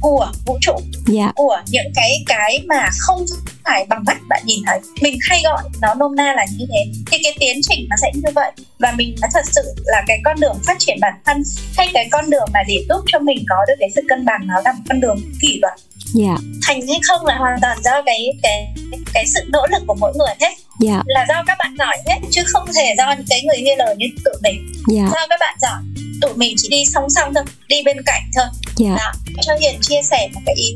[0.00, 1.06] của vũ trụ yeah.
[1.06, 1.32] Dạ.
[1.34, 3.24] của những cái cái mà không
[3.64, 6.92] phải bằng mắt bạn nhìn thấy mình hay gọi nó nôm na là như thế
[7.10, 10.20] thì cái tiến trình nó sẽ như vậy và mình nó thật sự là cái
[10.24, 11.42] con đường phát triển bản thân
[11.76, 14.40] hay cái con đường mà để giúp cho mình có được cái sự cân bằng
[14.46, 15.74] nó là một con đường kỷ luật
[16.18, 16.38] yeah.
[16.38, 16.48] Dạ.
[16.66, 18.74] thành hay không là hoàn toàn do cái cái
[19.14, 20.58] cái sự nỗ lực của mỗi người hết yeah.
[20.80, 21.02] Dạ.
[21.06, 24.06] là do các bạn giỏi hết chứ không thể do những cái người healer như
[24.24, 25.12] tụi mình yeah.
[25.12, 28.46] do các bạn giỏi tụi mình chỉ đi song song thôi đi bên cạnh thôi
[28.84, 28.98] yeah.
[28.98, 29.12] Đó.
[29.42, 30.74] cho hiền chia sẻ một cái ý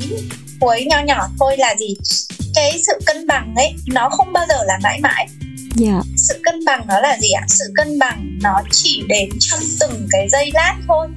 [0.60, 1.94] cuối nho nhỏ thôi là gì
[2.54, 5.26] cái sự cân bằng ấy nó không bao giờ là mãi mãi
[5.84, 6.04] yeah.
[6.16, 10.06] sự cân bằng nó là gì ạ sự cân bằng nó chỉ đến trong từng
[10.10, 11.08] cái giây lát thôi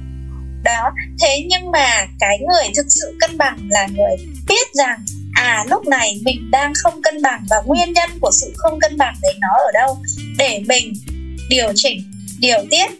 [0.64, 4.16] đó thế nhưng mà cái người thực sự cân bằng là người
[4.48, 8.52] biết rằng à lúc này mình đang không cân bằng và nguyên nhân của sự
[8.56, 9.98] không cân bằng đấy nó ở đâu
[10.38, 10.92] để mình
[11.48, 12.02] điều chỉnh
[12.40, 12.90] điều tiết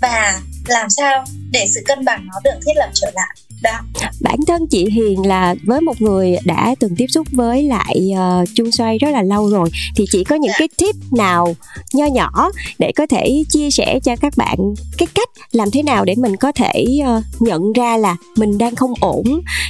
[0.00, 3.36] và làm sao để sự cân bằng nó được thiết lập trở lại?
[3.62, 3.80] Đó
[4.20, 8.48] bản thân chị Hiền là với một người đã từng tiếp xúc với lại uh,
[8.54, 11.56] chuông xoay rất là lâu rồi thì chị có những cái tip nào
[11.92, 14.56] nho nhỏ để có thể chia sẻ cho các bạn
[14.98, 16.84] cái cách làm thế nào để mình có thể
[17.18, 19.24] uh, nhận ra là mình đang không ổn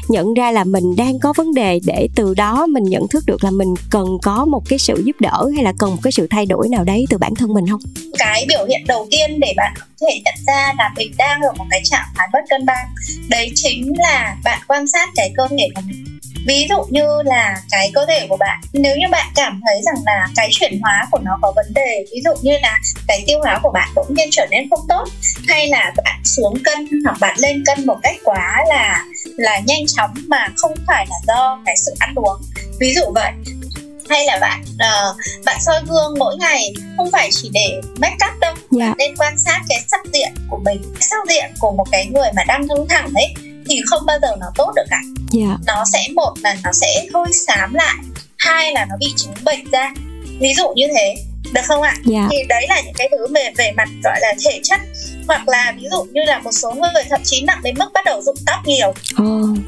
[0.09, 3.44] nhận ra là mình đang có vấn đề để từ đó mình nhận thức được
[3.44, 6.26] là mình cần có một cái sự giúp đỡ hay là cần một cái sự
[6.30, 7.80] thay đổi nào đấy từ bản thân mình không?
[8.18, 11.64] Cái biểu hiện đầu tiên để bạn thể nhận ra là mình đang ở một
[11.70, 12.87] cái trạng thái bất cân bằng.
[13.28, 16.18] Đấy chính là bạn quan sát cái cơ thể của mình.
[16.46, 20.04] Ví dụ như là cái cơ thể của bạn, nếu như bạn cảm thấy rằng
[20.04, 22.78] là cái chuyển hóa của nó có vấn đề, ví dụ như là
[23.09, 25.04] cái tiêu hóa của bạn bỗng nhiên trở nên không tốt,
[25.48, 29.04] hay là bạn xuống cân hoặc bạn lên cân một cách quá là
[29.37, 32.40] là nhanh chóng mà không phải là do cái sự ăn uống,
[32.80, 33.32] ví dụ vậy
[34.09, 38.40] hay là bạn uh, bạn soi gương mỗi ngày không phải chỉ để make up
[38.40, 38.88] đâu yeah.
[38.88, 42.29] bạn nên quan sát cái sắc diện của mình sắc diện của một cái người
[42.37, 43.35] mà đang hưng thẳng ấy
[43.69, 45.01] thì không bao giờ nó tốt được cả
[45.38, 45.61] yeah.
[45.66, 47.97] nó sẽ một là nó sẽ hơi xám lại
[48.38, 49.92] hai là nó bị trứng bệnh ra
[50.40, 51.14] ví dụ như thế
[51.53, 51.95] được không ạ?
[52.12, 52.29] Yeah.
[52.31, 54.81] Thì đấy là những cái thứ về về mặt gọi là thể chất
[55.29, 58.05] hoặc là ví dụ như là một số người thậm chí nặng đến mức bắt
[58.05, 58.88] đầu rụng tóc nhiều.
[59.23, 59.59] Oh.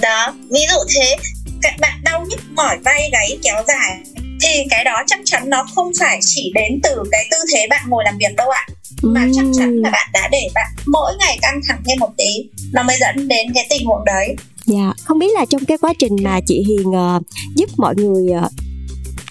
[0.00, 1.16] Đó, ví dụ thế
[1.62, 3.98] các bạn đau nhức mỏi vai gáy kéo dài
[4.40, 7.82] thì cái đó chắc chắn nó không phải chỉ đến từ cái tư thế bạn
[7.88, 8.66] ngồi làm việc đâu ạ.
[9.02, 12.50] Mà chắc chắn là bạn đã để bạn mỗi ngày căng thẳng thêm một tí
[12.72, 14.36] nó mới dẫn đến cái tình huống đấy.
[14.66, 17.22] Dạ không biết là trong cái quá trình mà chị hiền uh,
[17.56, 18.52] giúp mọi người uh,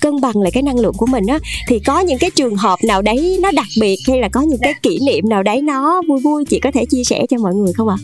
[0.02, 2.80] cân bằng lại cái năng lượng của mình á thì có những cái trường hợp
[2.84, 6.02] nào đấy nó đặc biệt hay là có những cái kỷ niệm nào đấy nó
[6.08, 7.98] vui vui chị có thể chia sẻ cho mọi người không ạ?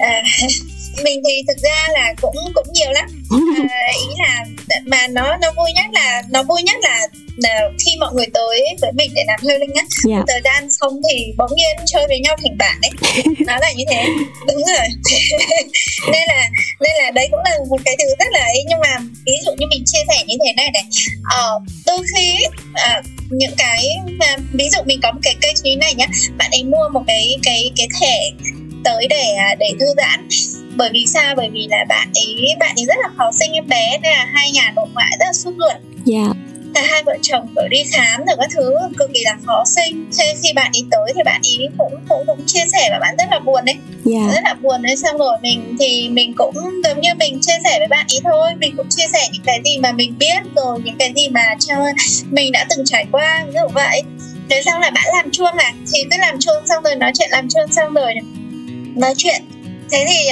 [0.00, 0.22] À?
[1.04, 3.06] mình thì thực ra là cũng cũng nhiều lắm.
[3.70, 4.44] À, ý là
[4.86, 8.76] mà nó nó vui nhất là nó vui nhất là, là khi mọi người tới
[8.80, 9.82] với mình để làm healing á.
[9.82, 10.18] Yeah.
[10.18, 10.24] Dạ.
[10.28, 13.22] thời gian xong thì bỗng nhiên chơi với nhau thành bạn ấy.
[13.46, 14.04] Nó là như thế.
[14.46, 14.86] Đúng rồi.
[16.12, 16.48] Nên là
[16.80, 18.64] nên là đấy cũng là một cái thứ rất là ấy.
[18.68, 18.96] Nhưng mà
[19.26, 20.84] ví dụ như mình chia sẻ như thế này này.
[21.30, 25.76] Ờ, đôi khi à, những cái mà, ví dụ mình có một cái cây như
[25.76, 26.06] này nhá.
[26.38, 28.30] Bạn ấy mua một cái cái cái thẻ
[28.84, 30.28] tới để à, để thư giãn
[30.78, 31.34] bởi vì sao?
[31.36, 34.26] Bởi vì là bạn ấy bạn ấy rất là khó sinh em bé nên là
[34.34, 35.76] hai nhà nội ngoại rất là sốt ruột.
[36.04, 36.18] Dạ.
[36.18, 36.36] Yeah
[36.74, 40.10] cả hai vợ chồng phải đi khám rồi các thứ cực kỳ là khó sinh.
[40.18, 43.14] Thế khi bạn ấy tới thì bạn ấy cũng cũng cũng chia sẻ và bạn
[43.18, 43.76] rất là buồn đấy.
[44.12, 44.22] Yeah.
[44.28, 44.34] Dạ.
[44.34, 44.96] rất là buồn đấy.
[44.96, 48.54] Xong rồi mình thì mình cũng giống như mình chia sẻ với bạn ấy thôi.
[48.58, 51.54] Mình cũng chia sẻ những cái gì mà mình biết rồi những cái gì mà
[51.58, 51.74] cho
[52.30, 54.02] mình đã từng trải qua dụ vậy.
[54.50, 55.72] Thế xong là bạn làm chuông à?
[55.92, 58.14] Thì cứ làm chuông xong rồi nói chuyện làm chuông xong rồi
[58.96, 59.42] nói chuyện.
[59.90, 60.28] Thế thì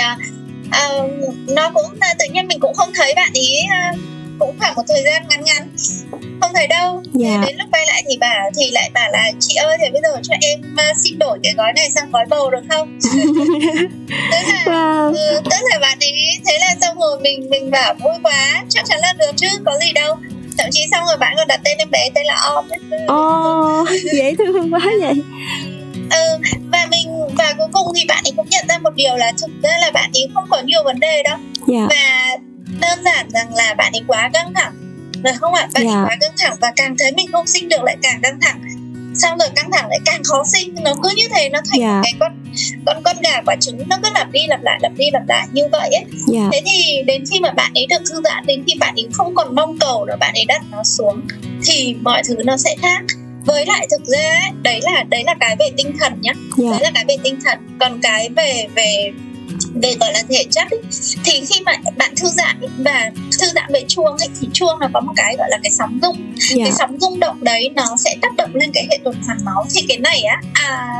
[0.68, 3.98] uh, uh, nó cũng uh, tự nhiên mình cũng không thấy bạn ý uh,
[4.38, 5.68] cũng khoảng một thời gian ngắn ngắn
[6.40, 7.34] không thấy đâu yeah.
[7.34, 7.46] Dạ.
[7.46, 10.20] đến lúc quay lại thì bà thì lại bảo là chị ơi thì bây giờ
[10.22, 12.98] cho em uh, xin đổi cái gói này sang gói bầu được không
[14.32, 15.14] tức là wow.
[15.14, 18.84] ừ, tức là bạn ấy thế là xong rồi mình mình bảo vui quá chắc
[18.86, 20.16] chắn là được chứ có gì đâu
[20.58, 22.64] thậm chí xong rồi bạn còn đặt tên em bé tên là om
[23.06, 25.14] Ồ, oh, dễ thương quá vậy
[26.10, 26.38] ừ,
[26.72, 27.05] và mình
[27.38, 29.90] và cuối cùng thì bạn ấy cũng nhận ra một điều là thực ra là
[29.90, 31.38] bạn ấy không có nhiều vấn đề đâu
[31.72, 31.90] yeah.
[31.90, 31.96] Dạ.
[31.96, 32.36] và
[32.80, 34.72] đơn giản rằng là bạn ấy quá căng thẳng
[35.22, 35.96] được không ạ bạn yeah.
[35.96, 36.04] ấy dạ.
[36.06, 38.60] quá căng thẳng và càng thấy mình không sinh được lại càng căng thẳng
[39.14, 41.92] xong rồi căng thẳng lại càng khó sinh nó cứ như thế nó thành yeah.
[41.92, 42.00] Dạ.
[42.04, 42.32] cái con
[42.86, 45.46] con con gà quả trứng nó cứ lặp đi lặp lại lặp đi lặp lại
[45.52, 46.48] như vậy ấy yeah.
[46.52, 49.34] thế thì đến khi mà bạn ấy được thư giãn đến khi bạn ấy không
[49.34, 51.20] còn mong cầu nữa bạn ấy đặt nó xuống
[51.64, 53.04] thì mọi thứ nó sẽ khác
[53.46, 56.58] với lại thực ra đấy là đấy là cái về tinh thần nhá yeah.
[56.58, 56.70] Dạ.
[56.70, 59.12] đấy là cái về tinh thần còn cái về về
[59.82, 60.80] về gọi là thể chất ấy,
[61.24, 64.88] thì khi mà bạn thư giãn và thư giãn về chuông ấy, thì chuông nó
[64.94, 66.16] có một cái gọi là cái sóng rung
[66.56, 66.68] yeah.
[66.68, 69.66] cái sóng rung động đấy nó sẽ tác động lên cái hệ tuần hoàn máu
[69.74, 70.98] thì cái này á à,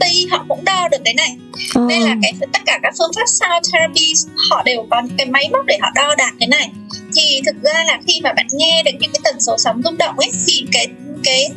[0.00, 1.36] Tây họ cũng đo được cái này
[1.78, 1.88] oh.
[1.88, 4.12] nên là cái tất cả các phương pháp sound therapy
[4.50, 6.70] họ đều có cái máy móc để họ đo đạt cái này
[7.16, 9.98] thì thực ra là khi mà bạn nghe được những cái tần số sóng rung
[9.98, 10.86] động ấy thì cái
[11.24, 11.50] cái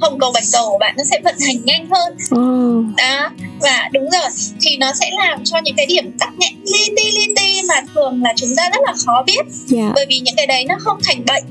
[0.00, 2.84] hồng cầu bạch cầu của bạn nó sẽ vận hành nhanh hơn ừ.
[2.98, 6.90] đó và đúng rồi thì nó sẽ làm cho những cái điểm tắc nghẽn li
[6.96, 9.48] ti li ti mà thường là chúng ta rất là khó biết yeah.
[9.66, 9.92] Dạ.
[9.94, 11.44] bởi vì những cái đấy nó không thành bệnh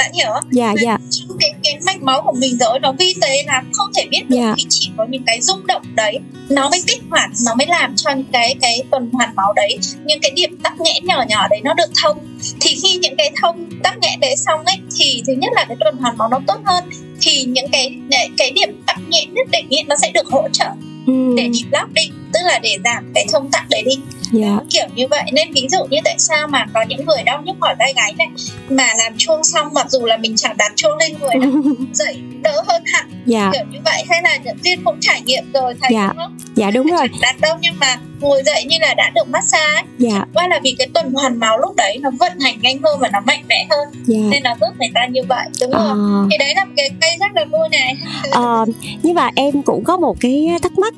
[0.00, 0.44] bạn hiểu không?
[0.50, 0.98] Dạ dạ.
[1.10, 4.22] Trong cái, cái mạch máu của mình rồi nó vi tế là không thể biết
[4.28, 4.54] được yeah.
[4.56, 7.96] thì chỉ có những cái rung động đấy nó mới kích hoạt nó mới làm
[7.96, 11.48] cho những cái cái tuần hoàn máu đấy những cái điểm tắc nghẽn nhỏ nhỏ
[11.50, 12.18] đấy nó được thông
[12.60, 15.76] thì khi những cái thông tắc nghẽn đấy xong ấy thì thứ nhất là cái
[15.80, 16.84] tuần hoàn máu nó tốt hơn
[17.20, 17.94] thì những cái
[18.38, 20.68] cái điểm tắc nghẽn nhất định ấy, nó sẽ được hỗ trợ
[21.06, 21.34] ừ.
[21.36, 23.98] để develop đi tức là để giảm cái thông tắc đấy đi
[24.40, 24.52] yeah.
[24.52, 24.58] Dạ.
[24.70, 27.56] kiểu như vậy nên ví dụ như tại sao mà có những người đau nhức
[27.60, 28.28] mỏi vai gáy này
[28.70, 31.52] mà làm chuông xong mặc dù là mình chẳng đặt chuông lên người đâu
[31.92, 33.24] dậy đỡ hơn hẳn yeah.
[33.26, 33.50] Dạ.
[33.52, 36.10] kiểu như vậy hay là những viên cũng trải nghiệm rồi thấy yeah.
[36.10, 39.28] đúng không dạ đúng rồi đặt đâu nhưng mà ngồi dậy như là đã được
[39.28, 39.82] massage ấy.
[39.98, 40.24] Dạ.
[40.34, 43.08] qua là vì cái tuần hoàn máu lúc đấy nó vận hành nhanh hơn và
[43.12, 44.18] nó mạnh mẽ hơn dạ.
[44.30, 46.28] nên nó giúp người ta như vậy đúng không à.
[46.30, 47.96] thì đấy là cái cây rất là vui này
[48.30, 48.64] à,
[49.02, 50.94] nhưng mà em cũng có một cái thắc mắc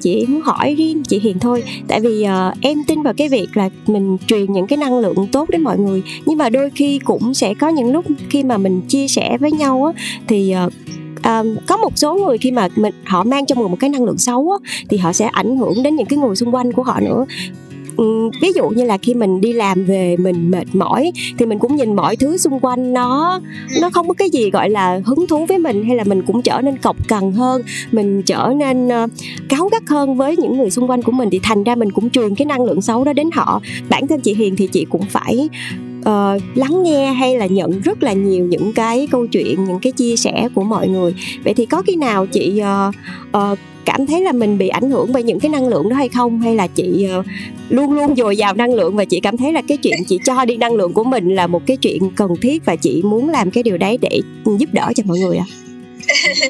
[0.00, 3.46] chị muốn hỏi riêng chị Hiền thôi tại vì uh, em tin vào cái việc
[3.54, 6.98] là mình truyền những cái năng lượng tốt đến mọi người nhưng mà đôi khi
[7.04, 10.72] cũng sẽ có những lúc khi mà mình chia sẻ với nhau á thì uh,
[11.26, 14.04] um, có một số người khi mà mình họ mang trong người một cái năng
[14.04, 16.82] lượng xấu á, thì họ sẽ ảnh hưởng đến những cái người xung quanh của
[16.82, 17.26] họ nữa.
[17.96, 21.58] Um, ví dụ như là khi mình đi làm về mình mệt mỏi thì mình
[21.58, 23.40] cũng nhìn mọi thứ xung quanh nó
[23.80, 26.42] nó không có cái gì gọi là hứng thú với mình hay là mình cũng
[26.42, 27.62] trở nên cọc cằn hơn
[27.92, 29.10] mình trở nên uh,
[29.48, 32.10] cáu gắt hơn với những người xung quanh của mình thì thành ra mình cũng
[32.10, 33.60] truyền cái năng lượng xấu đó đến họ.
[33.88, 35.48] Bản thân chị hiền thì chị cũng phải
[36.08, 39.92] uh, lắng nghe hay là nhận rất là nhiều những cái câu chuyện những cái
[39.92, 41.14] chia sẻ của mọi người.
[41.44, 42.94] Vậy thì có khi nào chị uh,
[43.36, 46.08] uh, cảm thấy là mình bị ảnh hưởng bởi những cái năng lượng đó hay
[46.08, 46.40] không?
[46.40, 47.26] Hay là chị uh,
[47.68, 50.44] luôn luôn dồi dào năng lượng và chị cảm thấy là cái chuyện chị cho
[50.44, 53.50] đi năng lượng của mình là một cái chuyện cần thiết và chị muốn làm
[53.50, 54.20] cái điều đấy để
[54.58, 55.44] giúp đỡ cho mọi người ạ?
[55.48, 55.54] À?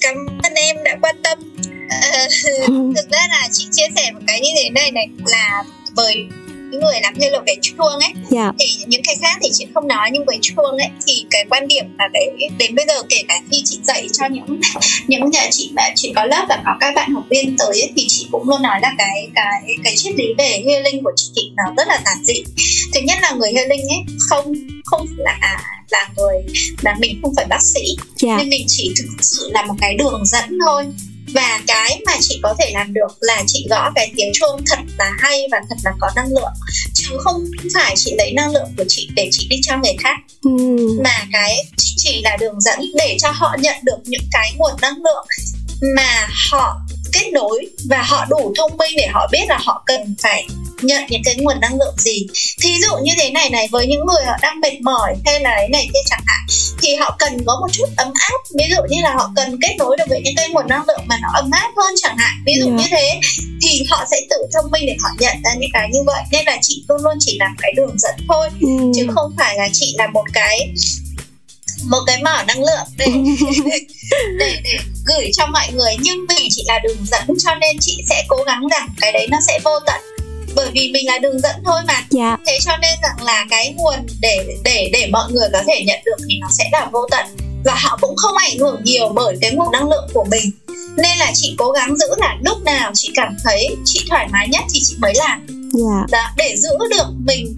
[0.00, 1.38] cảm ơn em đã quan tâm.
[1.38, 5.64] Uh, thực ra là chị chia sẻ một cái như thế này này là
[5.96, 6.26] bởi
[6.70, 8.30] những người làm như là cái chuông ấy yeah.
[8.30, 8.52] Dạ.
[8.58, 11.68] thì những cái khác thì chị không nói nhưng với chuông ấy thì cái quan
[11.68, 14.60] điểm là đấy đến bây giờ kể cả khi chị dạy cho những
[15.06, 17.92] những nhà chị mà chị có lớp và có các bạn học viên tới ấy,
[17.96, 21.52] thì chị cũng luôn nói là cái cái cái triết lý về healing của chị
[21.56, 22.42] nó rất là giản dị
[22.94, 24.54] thứ nhất là người healing ấy không
[24.84, 25.38] không là
[25.90, 26.36] là người
[26.82, 28.16] là mình không phải bác sĩ yeah.
[28.16, 28.36] Dạ.
[28.38, 30.84] nên mình chỉ thực sự là một cái đường dẫn thôi
[31.34, 34.78] và cái mà chị có thể làm được là chị gõ cái tiếng chuông thật
[34.98, 36.52] là hay và thật là có năng lượng
[36.94, 40.16] chứ không phải chị lấy năng lượng của chị để chị đi cho người khác
[40.42, 40.50] ừ.
[41.04, 44.72] mà cái chị chỉ là đường dẫn để cho họ nhận được những cái nguồn
[44.82, 45.26] năng lượng
[45.96, 46.80] mà họ
[47.12, 50.46] kết nối và họ đủ thông minh để họ biết là họ cần phải
[50.82, 52.26] nhận những cái nguồn năng lượng gì
[52.60, 55.50] thí dụ như thế này này với những người họ đang mệt mỏi hay là
[55.56, 56.46] cái này kia chẳng hạn
[56.82, 59.74] thì họ cần có một chút ấm áp ví dụ như là họ cần kết
[59.78, 62.42] nối được với những cái nguồn năng lượng mà nó ấm áp hơn chẳng hạn
[62.46, 62.78] ví dụ yeah.
[62.78, 63.20] Như thế
[63.62, 66.44] thì họ sẽ tự thông minh để họ nhận ra những cái như vậy nên
[66.46, 68.68] là chị luôn luôn chỉ làm cái đường dẫn thôi ừ.
[68.96, 70.72] chứ không phải là chị là một cái
[71.86, 73.06] một cái mỏ năng lượng để
[74.38, 78.04] để để gửi cho mọi người nhưng vì chị là đường dẫn cho nên chị
[78.08, 80.00] sẽ cố gắng rằng cái đấy nó sẽ vô tận
[80.54, 82.36] bởi vì mình là đường dẫn thôi mà dạ.
[82.46, 86.00] thế cho nên rằng là cái nguồn để để để mọi người có thể nhận
[86.04, 87.26] được thì nó sẽ là vô tận
[87.64, 90.50] và họ cũng không ảnh hưởng nhiều bởi cái nguồn năng lượng của mình
[90.96, 94.48] nên là chị cố gắng giữ là lúc nào chị cảm thấy chị thoải mái
[94.48, 96.10] nhất thì chị mới làm yeah.
[96.10, 96.18] Dạ.
[96.18, 97.56] Đó, để giữ được mình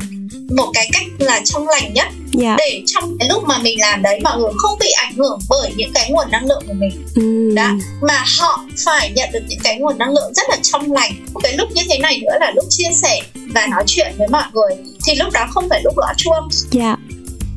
[0.57, 2.09] một cái cách là trong lành nhất
[2.41, 2.45] yeah.
[2.45, 2.57] Dạ.
[2.59, 5.73] để trong cái lúc mà mình làm đấy mọi người không bị ảnh hưởng bởi
[5.77, 7.55] những cái nguồn năng lượng của mình mm.
[7.55, 7.71] đó
[8.01, 11.13] mà họ phải nhận được những cái nguồn năng lượng rất là trong lành
[11.43, 13.21] cái lúc như thế này nữa là lúc chia sẻ
[13.55, 14.77] và nói chuyện với mọi người
[15.07, 16.97] thì lúc đó không phải lúc gõ chuông yeah dạ.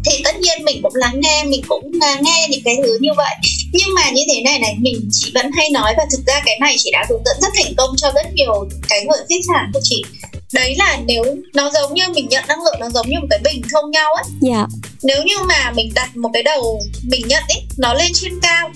[0.05, 3.35] thì tất nhiên mình cũng lắng nghe mình cũng nghe những cái thứ như vậy
[3.73, 6.57] nhưng mà như thế này này mình chị vẫn hay nói và thực ra cái
[6.59, 9.69] này chị đã hướng dẫn rất thành công cho rất nhiều cái người khách hàng
[9.73, 10.03] của chị
[10.55, 13.39] đấy là nếu nó giống như mình nhận năng lượng nó giống như một cái
[13.43, 14.67] bình thông nhau ấy dạ
[15.03, 18.71] nếu như mà mình đặt một cái đầu mình nhận ấy nó lên trên cao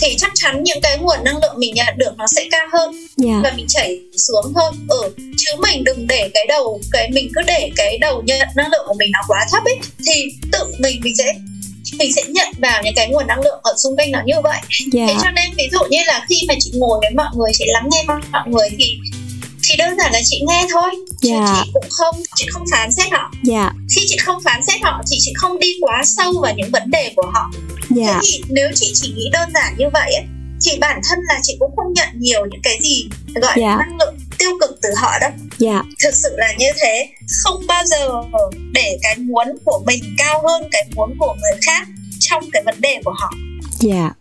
[0.00, 2.90] thì chắc chắn những cái nguồn năng lượng mình nhận được nó sẽ cao hơn
[2.92, 3.08] yeah.
[3.16, 3.40] Dạ.
[3.42, 7.42] và mình chảy xuống thôi ừ chứ mình đừng để cái đầu cái mình cứ
[7.46, 11.00] để cái đầu nhận năng lượng của mình nó quá thấp ấy thì tự mình
[11.04, 11.34] mình sẽ
[11.98, 14.58] mình sẽ nhận vào những cái nguồn năng lượng ở xung quanh nó như vậy
[14.94, 15.08] yeah.
[15.08, 17.64] thế cho nên ví dụ như là khi mà chị ngồi với mọi người chị
[17.68, 18.98] lắng nghe mọi người thì
[19.74, 21.42] thì đơn giản là chị nghe thôi chứ yeah.
[21.46, 21.62] Dạ.
[21.64, 23.32] chị cũng không chị không phán xét họ yeah.
[23.42, 23.72] Dạ.
[23.94, 26.90] khi chị không phán xét họ thì chị không đi quá sâu vào những vấn
[26.90, 27.50] đề của họ
[27.96, 27.96] yeah.
[27.96, 28.20] thế dạ.
[28.22, 30.24] thì nếu chị chỉ nghĩ đơn giản như vậy ấy,
[30.64, 33.78] thì bản thân là chị cũng không nhận nhiều những cái gì gọi yeah.
[33.78, 35.84] năng lượng tiêu cực từ họ đâu yeah.
[36.04, 37.08] thực sự là như thế
[37.42, 38.08] không bao giờ
[38.72, 41.88] để cái muốn của mình cao hơn cái muốn của người khác
[42.20, 43.30] trong cái vấn đề của họ
[43.84, 44.16] Dạ, yeah.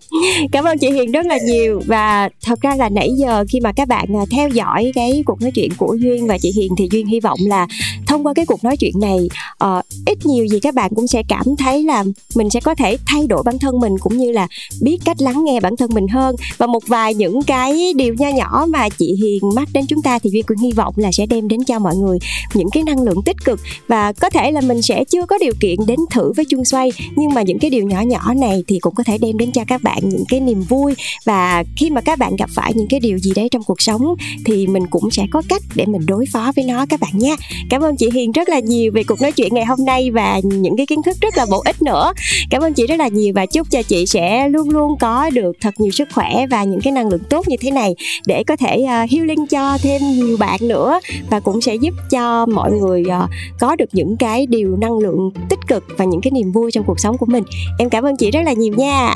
[0.51, 1.81] cảm ơn chị Hiền rất là nhiều.
[1.85, 5.41] Và thật ra là nãy giờ khi mà các bạn à, theo dõi cái cuộc
[5.41, 7.67] nói chuyện của Duyên và chị Hiền thì Duyên hy vọng là
[8.07, 9.29] thông qua cái cuộc nói chuyện này
[9.63, 12.03] uh, ít nhiều gì các bạn cũng sẽ cảm thấy là
[12.35, 14.47] mình sẽ có thể thay đổi bản thân mình cũng như là
[14.81, 16.35] biết cách lắng nghe bản thân mình hơn.
[16.57, 20.19] Và một vài những cái điều nho nhỏ mà chị Hiền mắc đến chúng ta
[20.19, 22.17] thì Duyên cũng hy vọng là sẽ đem đến cho mọi người
[22.53, 23.59] những cái năng lượng tích cực.
[23.87, 26.91] Và có thể là mình sẽ chưa có điều kiện đến thử với chung xoay
[27.15, 29.63] nhưng mà những cái điều nhỏ nhỏ này thì cũng có thể đem đến cho
[29.67, 30.93] các bạn những cái niềm vui.
[31.25, 34.01] Và khi mà các bạn gặp phải những cái điều gì đấy trong cuộc sống
[34.45, 37.35] thì mình cũng sẽ có cách để mình đối phó với nó các bạn nha
[37.69, 40.39] cảm ơn chị hiền rất là nhiều về cuộc nói chuyện ngày hôm nay và
[40.43, 42.13] những cái kiến thức rất là bổ ích nữa.
[42.49, 45.57] Cảm ơn chị rất là nhiều và chúc cho chị sẽ luôn luôn có được
[45.61, 47.95] thật nhiều sức khỏe và những cái năng lượng tốt như thế này
[48.25, 50.99] để có thể uh, healing cho thêm nhiều bạn nữa
[51.29, 53.29] và cũng sẽ giúp cho mọi người uh,
[53.59, 56.83] có được những cái điều năng lượng tích cực và những cái niềm vui trong
[56.83, 57.43] cuộc sống của mình.
[57.79, 59.15] Em cảm ơn chị rất là nhiều nha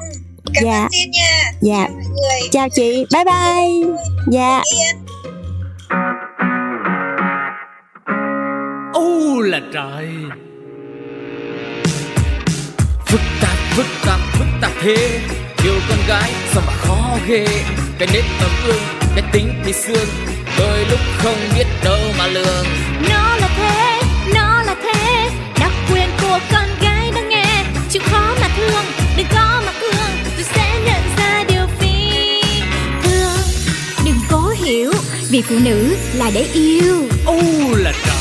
[0.53, 0.81] cảm dạ.
[0.81, 1.51] ơn xin nha.
[1.61, 1.87] Dạ.
[1.89, 2.49] Người.
[2.51, 3.05] chào chị.
[3.13, 3.93] Bye bye.
[4.31, 4.61] Dạ.
[8.93, 10.07] Ô là trời.
[13.05, 15.19] Phức tạp phức tạp phức tạp thế.
[15.63, 17.47] Yêu con gái sao mà khó ghê.
[17.99, 18.81] Cái nếp tấm ương
[19.15, 20.07] cái tính thì xương.
[20.59, 22.65] Đôi lúc không biết đâu mà lường.
[23.09, 24.01] Nó là thế
[24.35, 25.29] nó là thế.
[25.59, 27.63] Đặc quyền của con gái đang nghe.
[27.89, 28.85] Chịu khó mà thương
[29.17, 29.66] đừng có mà
[34.67, 34.91] hiểu.
[35.29, 37.07] Vì phụ nữ là để yêu.
[37.25, 37.41] U
[37.75, 38.16] là trời.